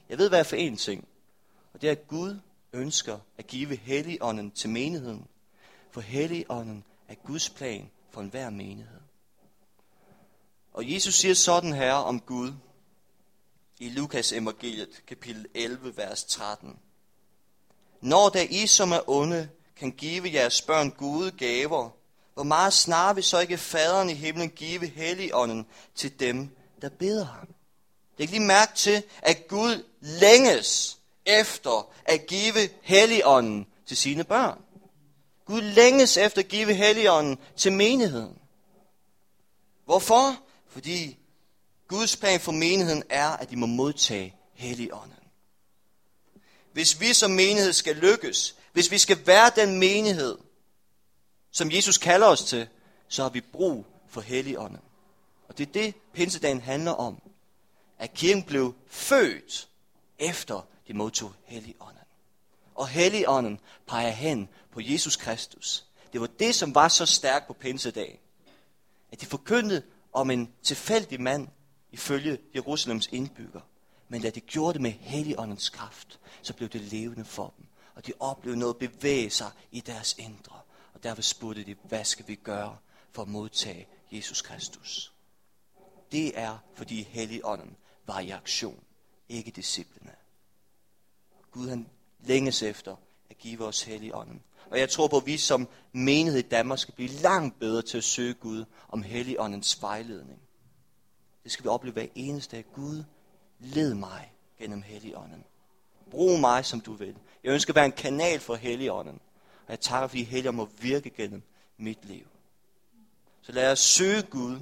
Jeg 0.10 0.18
ved 0.18 0.30
hvad 0.30 0.44
for 0.44 0.56
en 0.56 0.78
ting, 0.78 1.08
og 1.74 1.82
det 1.82 1.88
er, 1.88 1.92
at 1.92 2.08
Gud 2.08 2.40
ønsker 2.74 3.20
at 3.38 3.48
give 3.48 3.76
Helligånden 3.76 4.52
til 4.52 4.70
menigheden. 4.70 5.28
For 5.92 6.02
Helligånden 6.02 6.84
er 7.08 7.16
Guds 7.16 7.50
plan 7.50 7.90
for 8.10 8.22
enhver 8.22 8.50
menighed. 8.50 9.02
Og 10.74 10.94
Jesus 10.94 11.16
siger 11.16 11.34
sådan 11.34 11.74
her 11.74 11.94
om 11.94 12.20
Gud 12.20 12.54
i 13.80 13.90
Lukas 13.90 14.32
evangeliet, 14.32 15.02
kapitel 15.08 15.48
11, 15.54 15.98
vers 15.98 16.24
13. 16.24 16.80
Når 18.02 18.30
der 18.30 18.42
I, 18.50 18.68
som 18.68 18.92
er 18.92 19.10
onde, 19.10 19.50
kan 19.76 19.92
give 19.92 20.34
jeres 20.34 20.62
børn 20.62 20.92
gode 20.92 21.32
gaver, 21.32 21.90
hvor 22.34 22.44
meget 22.44 22.74
snarere 22.74 23.16
vil 23.16 23.24
så 23.24 23.40
ikke 23.40 23.58
faderen 23.58 24.10
i 24.10 24.14
himlen 24.14 24.50
give 24.50 24.88
helligånden 24.88 25.66
til 25.96 26.20
dem, 26.20 26.50
der 26.82 26.90
beder 26.90 27.26
ham? 27.26 27.48
Det 28.18 28.30
lige 28.30 28.40
mærke 28.40 28.76
til, 28.76 29.04
at 29.22 29.48
Gud 29.48 29.84
længes 30.02 31.00
efter 31.26 31.92
at 32.06 32.26
give 32.26 32.70
helligånden 32.82 33.68
til 33.86 33.98
sine 33.98 34.24
børn. 34.24 34.62
Gud 35.46 35.62
længes 35.62 36.18
efter 36.18 36.42
at 36.42 36.48
give 36.48 36.74
helligånden 36.74 37.38
til 37.56 37.74
menigheden. 37.74 38.38
Hvorfor? 39.86 40.38
Fordi 40.72 41.18
Guds 41.88 42.18
plan 42.18 42.40
for 42.40 42.52
menigheden 42.52 43.04
er, 43.10 43.28
at 43.28 43.50
de 43.50 43.56
må 43.56 43.66
modtage 43.66 44.36
helligånden. 44.54 45.18
Hvis 46.74 47.00
vi 47.00 47.14
som 47.14 47.32
menighed 47.32 47.74
skal 47.74 47.96
lykkes, 47.96 48.56
hvis 48.74 48.92
vi 48.92 48.98
skal 48.98 49.28
være 49.28 49.52
den 49.56 49.80
menighed, 49.80 50.38
som 51.52 51.72
Jesus 51.72 51.98
kalder 51.98 52.28
os 52.28 52.44
til, 52.44 52.68
så 53.08 53.24
har 53.24 53.30
vi 53.30 53.42
brug 53.42 53.86
for 54.10 54.22
helligånden. 54.22 54.80
Og 55.48 55.58
det 55.58 55.68
er 55.68 55.72
det, 55.72 55.96
pinsedagen 56.14 56.62
handler 56.62 56.92
om. 56.92 57.22
At 58.00 58.14
kirken 58.14 58.44
blev 58.44 58.74
født 58.88 59.68
efter 60.20 60.68
de 60.88 60.94
modtog 60.94 61.34
helligånden. 61.46 62.04
Og 62.76 62.88
helligånden 62.88 63.60
peger 63.88 64.10
hen 64.10 64.50
på 64.72 64.80
Jesus 64.84 65.16
Kristus. 65.16 65.86
Det 66.14 66.22
var 66.22 66.28
det, 66.40 66.56
som 66.56 66.76
var 66.76 66.88
så 66.88 67.06
stærkt 67.06 67.48
på 67.48 67.54
pinsedag. 67.54 68.20
At 69.12 69.22
de 69.22 69.26
forkyndte 69.26 69.84
om 70.14 70.32
en 70.32 70.54
tilfældig 70.64 71.22
mand 71.22 71.48
ifølge 71.92 72.38
Jerusalems 72.56 73.08
indbygger. 73.12 73.62
Men 74.08 74.22
da 74.22 74.30
de 74.30 74.40
gjorde 74.40 74.74
det 74.74 74.82
med 74.82 74.92
helligåndens 74.92 75.70
kraft, 75.70 76.20
så 76.42 76.54
blev 76.54 76.70
det 76.70 76.82
levende 76.82 77.26
for 77.26 77.54
dem. 77.58 77.66
Og 77.96 78.08
de 78.08 78.14
oplevede 78.20 78.60
noget 78.60 78.78
bevæge 78.78 79.30
sig 79.30 79.52
i 79.72 79.80
deres 79.80 80.16
indre. 80.20 80.60
Og 80.94 81.04
derfor 81.04 81.22
spurgte 81.22 81.64
de, 81.64 81.76
hvad 81.84 82.06
skal 82.06 82.28
vi 82.28 82.36
gøre 82.36 82.78
for 83.12 83.22
at 83.22 83.28
modtage 83.28 83.88
Jesus 84.12 84.42
Kristus? 84.42 85.14
Det 86.12 86.40
er, 86.40 86.58
fordi 86.76 87.04
helligånden 87.04 87.78
var 88.06 88.20
i 88.20 88.30
aktion, 88.30 88.84
ikke 89.30 89.52
disciplene. 89.52 90.16
Gud 91.52 91.70
han 91.70 91.90
længes 92.20 92.64
efter 92.64 92.96
at 93.30 93.38
give 93.38 93.66
os 93.66 93.82
helligånden. 93.84 94.44
Og 94.70 94.80
jeg 94.80 94.90
tror 94.90 95.08
på, 95.08 95.18
at 95.18 95.26
vi 95.26 95.38
som 95.38 95.68
menighed 95.92 96.40
i 96.40 96.48
Danmark 96.48 96.80
skal 96.80 96.94
blive 96.94 97.10
langt 97.10 97.60
bedre 97.60 97.82
til 97.82 97.98
at 97.98 98.04
søge 98.04 98.34
Gud 98.34 98.66
om 98.90 99.04
helligåndens 99.04 99.82
vejledning. 99.82 100.40
Det 101.44 101.52
skal 101.52 101.64
vi 101.64 101.70
opleve 101.70 101.94
hver 101.94 102.08
eneste 102.16 102.56
dag. 102.56 102.66
Gud, 102.76 103.04
led 103.60 103.94
mig 103.94 104.34
gennem 104.60 104.82
helligånden. 104.82 105.44
Brug 106.12 106.40
mig, 106.40 106.66
som 106.66 106.82
du 106.82 106.94
vil. 106.94 107.16
Jeg 107.44 107.54
ønsker 107.54 107.72
at 107.72 107.76
være 107.76 107.86
en 107.86 107.92
kanal 107.92 108.40
for 108.40 108.56
helligånden. 108.56 109.20
Og 109.66 109.70
jeg 109.70 109.80
takker, 109.80 110.08
fordi 110.08 110.24
helligånden 110.24 110.58
må 110.58 110.70
virke 110.82 111.10
gennem 111.10 111.44
mit 111.78 112.06
liv. 112.06 112.26
Så 113.42 113.52
lad 113.52 113.72
os 113.72 113.80
søge 113.80 114.22
Gud, 114.22 114.60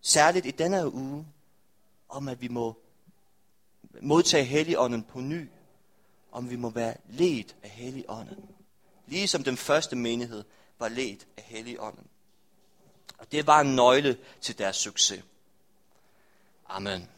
særligt 0.00 0.46
i 0.46 0.50
denne 0.50 0.94
uge, 0.94 1.26
om 2.08 2.28
at 2.28 2.40
vi 2.40 2.48
må 2.48 2.78
modtage 4.02 4.44
helligånden 4.44 5.02
på 5.02 5.20
ny. 5.20 5.48
Om 6.32 6.50
vi 6.50 6.56
må 6.56 6.70
være 6.70 6.96
ledt 7.08 7.56
af 7.62 7.70
helligånden. 7.70 8.57
Ligesom 9.08 9.44
den 9.44 9.56
første 9.56 9.96
menighed 9.96 10.44
var 10.78 10.88
ledt 10.88 11.26
af 11.36 11.42
helligånden. 11.42 12.06
Og 13.18 13.32
det 13.32 13.46
var 13.46 13.60
en 13.60 13.76
nøgle 13.76 14.18
til 14.40 14.58
deres 14.58 14.76
succes. 14.76 15.24
Amen. 16.68 17.08